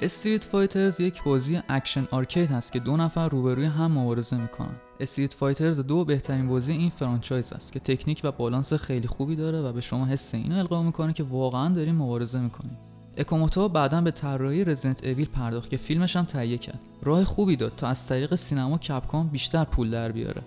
[0.00, 4.76] Street Fighters یک بازی action arcade هست که دو نفر روبروی هم مبارزه می‌کنن.
[5.00, 9.60] Street Fighters دو بهترین بازی این franchise است که تکنیک و بالانس خیلی خوبی داره
[9.60, 12.78] و به شما حس اینو القا می‌کنه که واقعا داریم مبارزه می‌کنیم
[13.16, 16.80] اوکاموتو بعدا به طراحی Resident Evil پرداخت که فیلمش هم تهیه کرد.
[17.02, 20.42] راه خوبی داد تا از طریق سینما Capcom بیشتر پول در بیاره.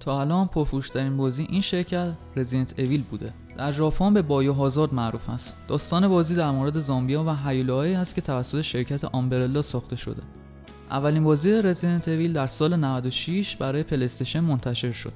[0.00, 3.32] تا الان پرفروشترین بازی این شرکت رزیدنت اویل بوده.
[3.56, 5.54] در ژاپن به بایو هازارد معروف است.
[5.68, 10.22] داستان بازی در مورد زامبیا و هیولاهایی است که توسط شرکت آمبرلا ساخته شده.
[10.90, 15.12] اولین بازی رزیدنت اویل در سال 96 برای پلیستشن منتشر شد.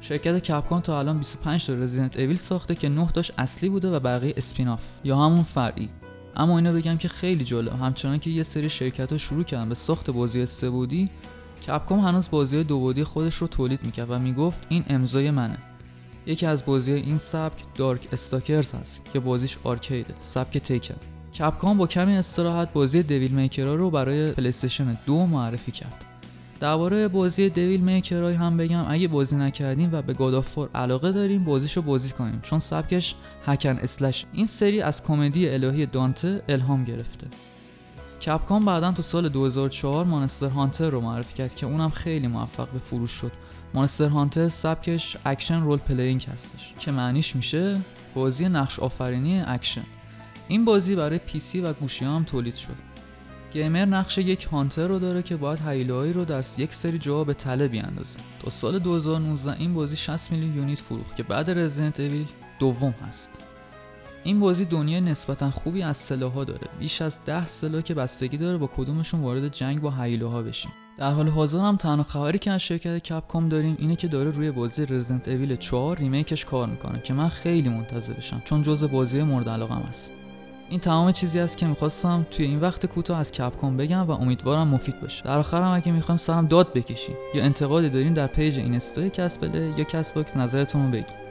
[0.00, 4.00] شرکت کپکام تا الان 25 تا رزیدنت اویل ساخته که 9 تاش اصلی بوده و
[4.00, 5.88] بقیه اسپیناف یا همون فرعی.
[6.36, 9.74] اما اینو بگم که خیلی جالب همچنان که یه سری شرکت ها شروع کردن به
[9.74, 11.10] ساخت بازی سه بودی
[11.66, 15.58] کپکام هنوز بازی دو بودی خودش رو تولید می‌کرد و می‌گفت این امضای منه.
[16.26, 20.94] یکی از بازی این سبک دارک استاکرز هست که بازیش آرکیده سبک تیکن.
[21.38, 26.04] کپکام با کمی استراحت بازی دویل میکرها رو برای پلیستشن دو معرفی کرد.
[26.60, 31.82] درباره بازی دویل میکرای هم بگم اگه بازی نکردیم و به گادافور علاقه داریم بازیشو
[31.82, 33.14] بازی کنیم چون سبکش
[33.46, 37.26] هکن اسلش این سری از کمدی الهی دانته الهام گرفته.
[38.22, 42.78] Capcom بعدا تو سال 2004 Monster Hunter رو معرفی کرد که اونم خیلی موفق به
[42.78, 43.32] فروش شد.
[43.74, 47.80] Monster Hunter سبکش action role playing هستش که معنیش میشه
[48.14, 49.84] بازی نقش آفرینی اکشن.
[50.48, 52.76] این بازی برای PC و گوشی هم تولید شد.
[53.52, 57.34] gamer نقش یک hunter رو داره که باید هیولاهایی رو در یک سری جاها به
[57.34, 58.18] تله بیاندازه.
[58.42, 62.26] تا سال 2019 این بازی 60 میلیون unit فروخت که بعد Resident Evil
[62.58, 63.30] دوم هست.
[64.26, 66.68] این بازی دنیای نسبتا خوبی از سلاح‌ها داره.
[66.78, 70.72] بیش از 10 سلاح که بستگی داره با کدومشون وارد جنگ با هیولاها بشیم.
[70.98, 74.50] در حال حاضر هم تنها خبری که از شرکت Capcom داریم اینه که داره روی
[74.50, 79.22] بازی Resident Evil 4 remake ش کار می‌کنه که من خیلی منتظرشم چون جزء بازی
[79.22, 80.10] مورد علاقم است
[80.70, 84.68] این تمام چیزی است که می‌خواستم توی این وقت کوتاه از Capcom بگم و امیدوارم
[84.68, 85.24] مفید باشه.
[85.24, 89.84] در آخرم اگه می‌خوایم سرم داد بکشین یا انتقادی دارین در page اینستا کسبله یا
[89.84, 91.25] Castbox نظرتون رو بگین.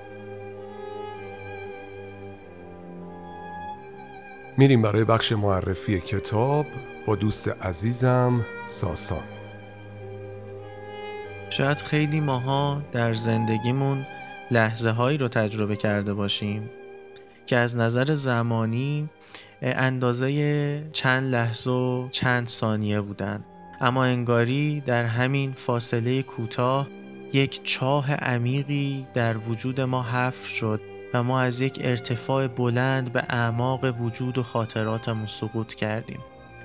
[4.58, 6.66] میریم برای بخش معرفی کتاب
[7.06, 9.24] با دوست عزیزم ساسان.
[11.50, 14.06] شاید خیلی ماها در زندگیمون
[14.52, 16.70] لحظه هایی رو تجربه کرده باشیم
[17.46, 19.10] که از نظر زمانی
[19.62, 23.46] اندازه چند لحظه و چند ثانیه بودن.
[23.82, 26.88] اما انگاری در همین فاصله کوتاه
[27.34, 30.95] یک چاه عمیقی در وجود ما حفر شد.
[31.22, 36.20] ما از یک ارتفاع بلند به اعماق وجود و خاطراتمون سقوط کردیم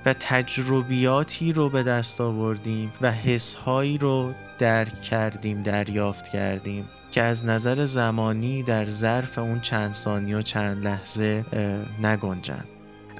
[0.05, 7.45] و تجربیاتی رو به دست آوردیم و حسهایی رو درک کردیم دریافت کردیم که از
[7.45, 11.45] نظر زمانی در ظرف اون چند ثانیه و چند لحظه
[12.01, 12.63] نگنجن.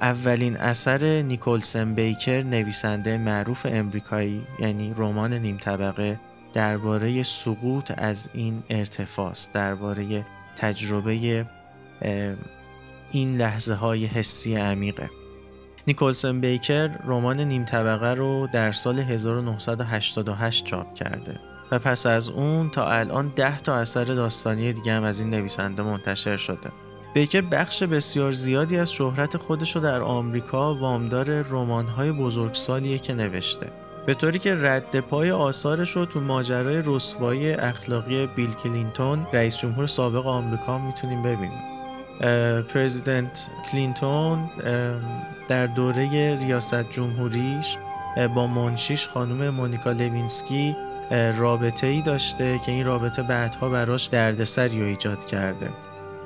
[0.00, 6.20] اولین اثر نیکولسن بیکر نویسنده معروف امریکایی یعنی رمان نیم طبقه
[6.52, 10.24] درباره سقوط از این ارتفاع درباره
[10.56, 11.46] تجربه
[13.12, 15.10] این لحظه های حسی عمیقه.
[15.86, 21.40] نیکولسن بیکر رمان نیم طبقه رو در سال 1988 چاپ کرده
[21.70, 25.82] و پس از اون تا الان ده تا اثر داستانی دیگه هم از این نویسنده
[25.82, 26.70] منتشر شده.
[27.14, 33.66] بیکر بخش بسیار زیادی از شهرت خودش رو در آمریکا وامدار رمان‌های بزرگسالیه که نوشته.
[34.06, 39.86] به طوری که رد پای آثارش رو تو ماجرای رسوایی اخلاقی بیل کلینتون رئیس جمهور
[39.86, 41.62] سابق آمریکا می‌تونیم ببینیم.
[42.62, 44.50] پرزیدنت کلینتون
[45.48, 47.76] در دوره ریاست جمهوریش
[48.34, 50.76] با منشیش خانم مونیکا لوینسکی
[51.36, 55.70] رابطه ای داشته که این رابطه بعدها براش دردسری رو ایجاد کرده.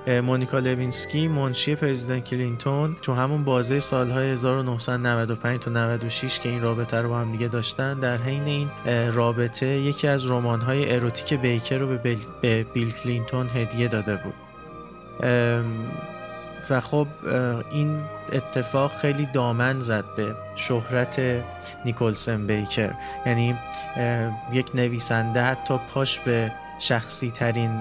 [0.06, 6.96] مونیکا لوینسکی منشی پرزیدنت کلینتون تو همون بازه سالهای 1995 تا 96 که این رابطه
[6.96, 8.68] رو با هم دیگه داشتن در حین این
[9.12, 14.34] رابطه یکی از رمان‌های اروتیک بیکر رو به, به بیل کلینتون هدیه داده بود.
[16.70, 17.06] و خب
[17.70, 18.00] این
[18.32, 21.20] اتفاق خیلی دامن زد به شهرت
[21.84, 22.92] نیکولسن بیکر.
[23.26, 23.56] یعنی
[24.52, 27.80] یک نویسنده حتی پاش به شخصی ترین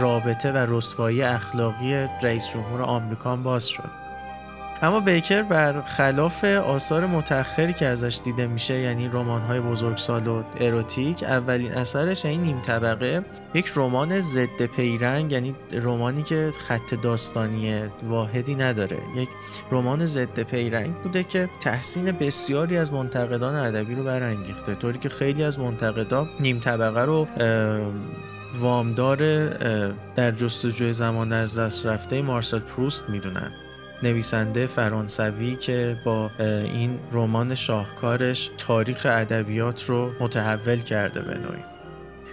[0.00, 4.02] رابطه و رسوایی اخلاقی رئیس جمهور آمریکا باز شد.
[4.82, 11.22] اما بیکر بر خلاف آثار متأخری که ازش دیده میشه یعنی رمان‌های بزرگسال و اروتیک
[11.22, 13.22] اولین اثرش این نیم طبقه
[13.54, 18.98] یک رمان ضد پیرنگ یعنی رمانی که خط داستانی واحدی نداره.
[19.16, 19.28] یک
[19.70, 25.44] رمان ضد پیرنگ بوده که تحسین بسیاری از منتقدان ادبی رو برانگیخته طوری که خیلی
[25.44, 27.26] از منتقدان نیم طبقه رو
[28.54, 29.48] وامدار
[30.14, 33.52] در جستجوی زمان از دست رفته مارسل پروست می‌دونن.
[34.02, 41.62] نویسنده فرانسوی که با این رمان شاهکارش تاریخ ادبیات رو متحول کرده به نوعی.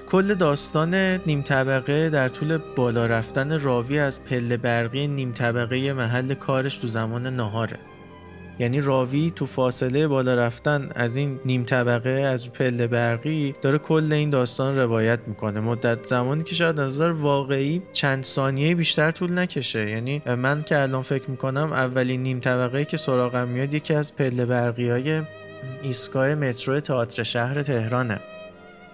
[0.08, 6.34] کل داستان نیم طبقه در طول بالا رفتن راوی از پله برقی نیم طبقه محل
[6.34, 7.80] کارش تو زمان نهاره.
[8.60, 14.14] یعنی راوی تو فاصله بالا رفتن از این نیم طبقه از پله برقی داره کل
[14.14, 15.60] این داستان روایت می‌کنه.
[15.60, 19.90] مدت زمانی که شاید نظر واقعی چند ثانیه بیشتر طول نکشه.
[19.90, 24.46] یعنی من که الان فکر می‌کنم اولین نیم طبقه که سراغم میاد یکی از پله
[24.46, 25.22] برقی های
[25.82, 28.20] ایستگاه مترو تئاتر شهر تهرانه.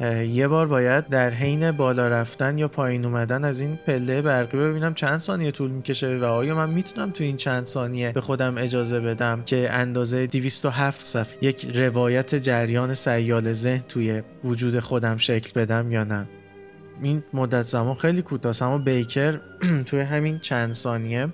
[0.02, 4.94] یه بار باید در حین بالا رفتن یا پایین اومدن از این پله برقی ببینم
[4.94, 9.00] چند ثانیه طول می‌کشه و آیا من می‌تونم تو این چند ثانیه به خودم اجازه
[9.00, 15.92] بدم که اندازه 207 صفحه یک روایت جریان سیال ذهن توی وجود خودم شکل بدم
[15.92, 16.28] یا نه؟
[17.02, 18.54] این مدت زمان خیلی کوتاه.
[18.62, 19.40] اما بیکر
[19.88, 21.28] توی همین چند ثانیه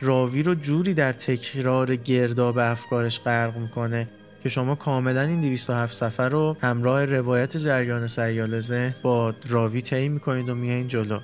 [0.00, 4.08] راوی رو جوری در تکرار گرداب افکارش غرق می‌کنه
[4.42, 10.08] که شما کاملا این 207 سفر رو همراه روایت جریان سیال ذهن با راوی طی
[10.08, 11.18] می‌کنید و میایین جلو.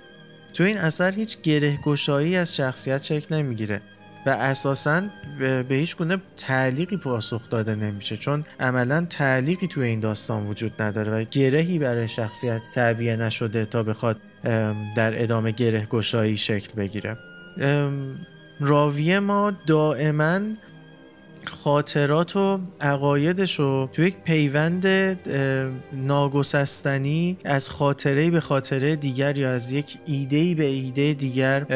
[0.55, 3.81] تو این اثر هیچ گره گشایی از شخصیت شکل نمی‌گیره
[4.27, 5.03] و اساسا
[5.39, 11.13] به هیچ گونه تعلیقی پاسخ داده نمیشه چون عملا تعلیقی توی این داستان وجود نداره
[11.13, 14.17] و گرهی برای شخصیت تعبیه نشده تا بخواد
[14.97, 17.17] در ادامه گره گشایی شکل بگیره.
[18.61, 20.41] راوی ما دائما
[21.47, 24.87] خاطرات و عقایدش رو تو یک پیوند
[25.93, 31.67] ناگسستنی از خاطره به خاطره دیگر یا از یک ایده به ایده دیگر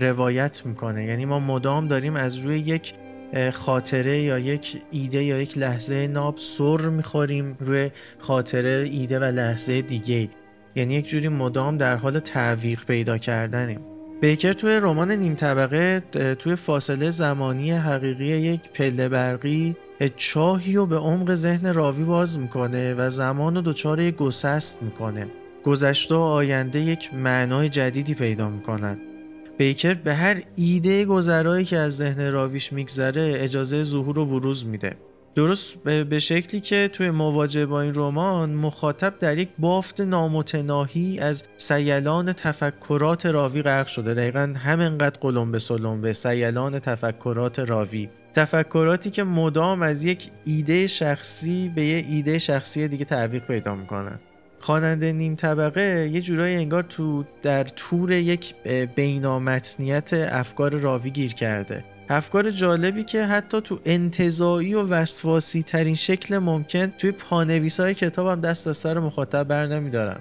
[0.00, 1.04] روایت می‌کنه.
[1.04, 2.94] یعنی ما مدام داریم از روی یک
[3.52, 9.82] خاطره یا یک ایده یا یک لحظه ناب سر می‌خوریم روی خاطره ایده و لحظه
[9.82, 10.28] دیگه.
[10.74, 13.80] یعنی یک جوری مدام در حال تعویق پیدا کردنیم.
[14.22, 16.00] بیکر توی رمان نیم طبقه
[16.38, 19.76] توی فاصله زمانی حقیقی یک پله برقی
[20.16, 25.26] چاهی رو به عمق ذهن راوی باز می‌کنه و زمان رو دچار یک گسست می‌کنه.
[25.64, 28.98] گذشته و آینده یک معنای جدیدی پیدا می‌کنن.
[29.58, 34.96] بیکر به هر ایده گذرایی که از ذهن راویش میگذره اجازه ظهور و بروز میده.
[35.34, 41.44] درست به شکلی که توی مواجهه با این رمان مخاطب در یک بافت نامتناهی از
[41.56, 44.14] سیلان تفکرات راوی غرق شده.
[44.14, 48.08] دقیقا همینقدر قلم به سلم به سیلان تفکرات راوی.
[48.34, 54.18] تفکراتی که مدام از یک ایده شخصی به یه ایده شخصی دیگه تعویق پیدا می‌کنن.
[54.60, 58.54] خواننده نیم طبقه یه جورایی انگار تو در تور یک
[58.94, 61.84] بینامتنیت افکار راوی گیر کرده.
[62.12, 68.26] افکار جالبی که حتی تو انتظایی و وسواسی ترین شکل ممکن توی پانویس های کتاب
[68.26, 70.20] هم دست از سر مخاطب بر نمیدارم.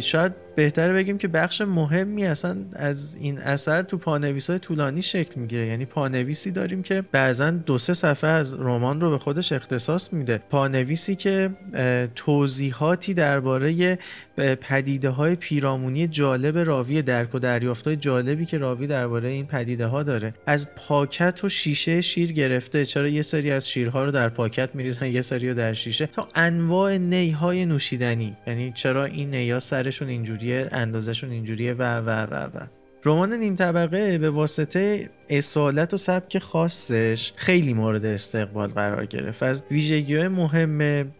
[0.00, 5.40] شاید بهتره بگیم که بخش مهمی اصلا از این اثر تو پانویس های طولانی شکل
[5.40, 5.66] می‌گیره.
[5.66, 10.38] یعنی پانویسی داریم که بعضا دو سه صفحه از رمان رو به خودش اختصاص میده.
[10.50, 11.50] پانویسی که
[12.14, 13.98] توضیحاتی درباره
[14.60, 19.86] پدیده های پیرامونی جالب راوی درک و دریافت های جالبی که راوی درباره این پدیده
[19.86, 22.84] ها داره از پاکت و شیشه شیر گرفته.
[22.84, 26.28] چرا یه سری از شیرها رو در پاکت میریزن یه سری رو در شیشه؟ تا
[26.34, 28.36] انواع نیهای نوشیدنی.
[28.46, 32.66] یعنی چرا این نیا سرشون اینجوری اینجوریه اندازشون اینجوریه و و و و.
[33.04, 39.42] رمان نیم طبقه به واسطه اصالت و سبک خاصش خیلی مورد استقبال قرار گرفت.
[39.42, 41.12] از ویژگی مهم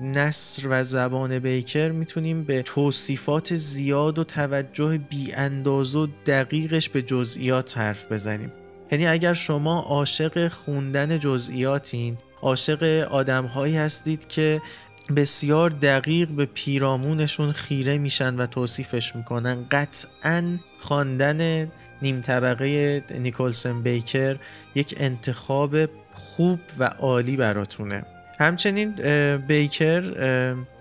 [0.00, 7.02] نصر و زبان بیکر می‌تونیم به توصیفات زیاد و توجه بی انداز و دقیقش به
[7.02, 8.52] جزئیات حرف بزنیم.
[8.92, 14.62] یعنی اگر شما عاشق خوندن جزئیاتین عاشق آدمهایی هستید که
[15.16, 19.64] بسیار دقیق به پیرامونشون خیره میشن و توصیفش می‌کنن.
[19.70, 21.70] قطعا خواندن
[22.02, 24.36] نیم طبقه نیکلسن بیکر
[24.74, 25.76] یک انتخاب
[26.12, 28.04] خوب و عالی براتونه.
[28.40, 28.92] همچنین
[29.36, 30.02] بیکر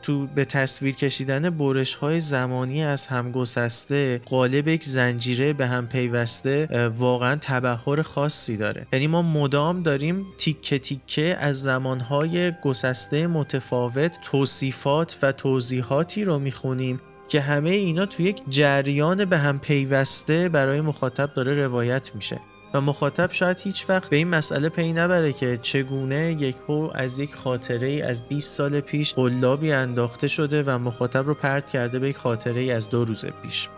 [0.06, 5.88] تو به تصویر کشیدن برش های زمانی از هم گسسته قالب یک زنجیره به هم
[5.88, 8.88] پیوسته واقعا تبهر خاصی داره.
[8.94, 17.02] یعنی ما مدام داریم تیکه تیکه از زمانهای گسسته متفاوت توصیفات و توضیحاتی رو می‌خونیم
[17.28, 22.40] که همه اینا تو یک جریان به هم پیوسته برای مخاطب داره روایت میشه.
[22.74, 27.20] و مخاطب شاید هیچ وقت به این مسئله پی نبره که چگونه یک هو از
[27.20, 32.00] یک خاطره ای از 20 سال پیش قلابی انداخته شده و مخاطب رو پرت کرده
[32.00, 33.70] به یک خاطره ای از دو روز پیش.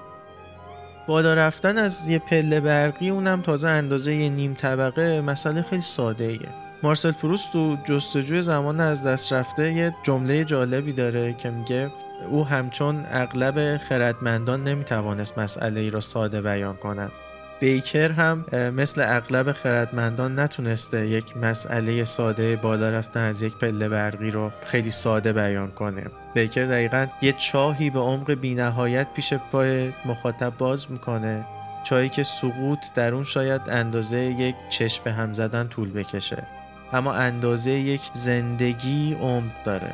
[1.07, 6.23] بالا رفتن از یه پله برقی اونم تازه اندازه یه نیم طبقه مسئله خیلی ساده
[6.23, 6.49] ایه
[6.83, 11.91] مارسل پروست تو جستجوی زمان از دست رفته یه جمله جالبی داره که میگه
[12.29, 17.11] او همچون اغلب خردمندان نمی‌توانست مسئله ای را ساده بیان کند.
[17.59, 24.29] بیکر هم مثل اغلب خردمندان نتونسته یک مسئله ساده بالا رفتن از یک پله برقی
[24.29, 26.03] رو خیلی ساده بیان کنه.
[26.33, 31.45] بیکر دقیقا یه چاهی به عمق بینهایت پیش پای مخاطب باز می‌کنه
[31.83, 36.43] چاهی که سقوط در اون شاید اندازه یک چشم به هم زدن طول بکشه.
[36.93, 39.91] اما اندازه یک زندگی عمق داره.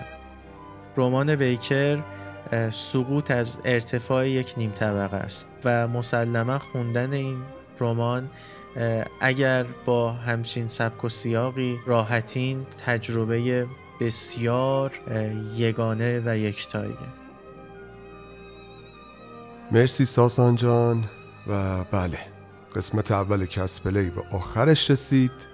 [0.98, 1.98] رمان بیکر
[2.70, 7.38] سقوط از ارتفاع یک نیم طبقه است و مسلما خوندن این
[7.80, 8.30] رمان
[9.22, 13.68] اگر با همچین سبک و سیاقی راحتین تجربه
[14.00, 14.92] بسیار
[15.56, 16.96] یگانه و یکتاییه.
[19.72, 21.04] مرسی ساسان جان
[21.48, 22.20] و بله
[22.76, 25.53] قسمت اول کسپلی به آخرش رسید.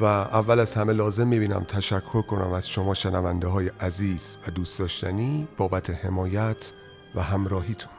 [0.00, 4.78] و اول از همه لازم می‌بینم تشکر کنم از شما شنونده های عزیز و دوست
[4.78, 6.72] داشتنی بابت حمایت
[7.14, 7.92] و همراهیتون.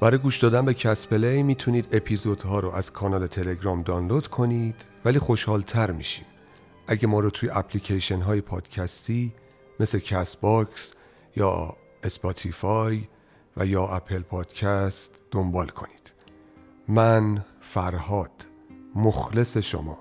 [0.00, 5.62] برای گوش دادن به کسپلی می‌تونید اپیزودها رو از کانال تلگرام دانلود کنید ولی خوشحال
[5.62, 6.26] تر میشیم.
[6.86, 9.34] اگه ما رو توی اپلیکیشن های پادکستی
[9.80, 10.92] مثل Castbox
[11.36, 13.08] یا Spotify
[13.56, 16.12] و یا Apple Podcast دنبال کنید.
[16.88, 18.47] من فرهاد.
[18.98, 19.98] مخلص شما.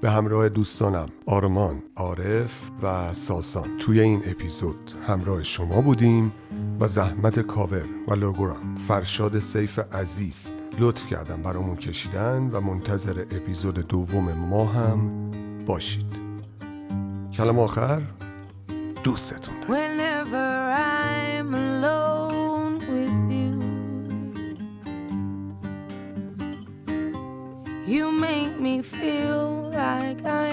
[0.00, 3.78] به همراه دوستانم آرمان، عارف و ساسان.
[3.78, 6.32] توی این اپیزود همراه شما بودیم
[6.80, 13.74] و زحمت کاور و لوگورام فرشاد سیف عزیز لطف کردن برامون کشیدن و منتظر اپیزود
[13.74, 15.30] دوم ما هم
[15.66, 16.20] باشید.
[17.32, 18.02] کلم آخر
[19.04, 19.54] دوستتون
[29.96, 30.47] like I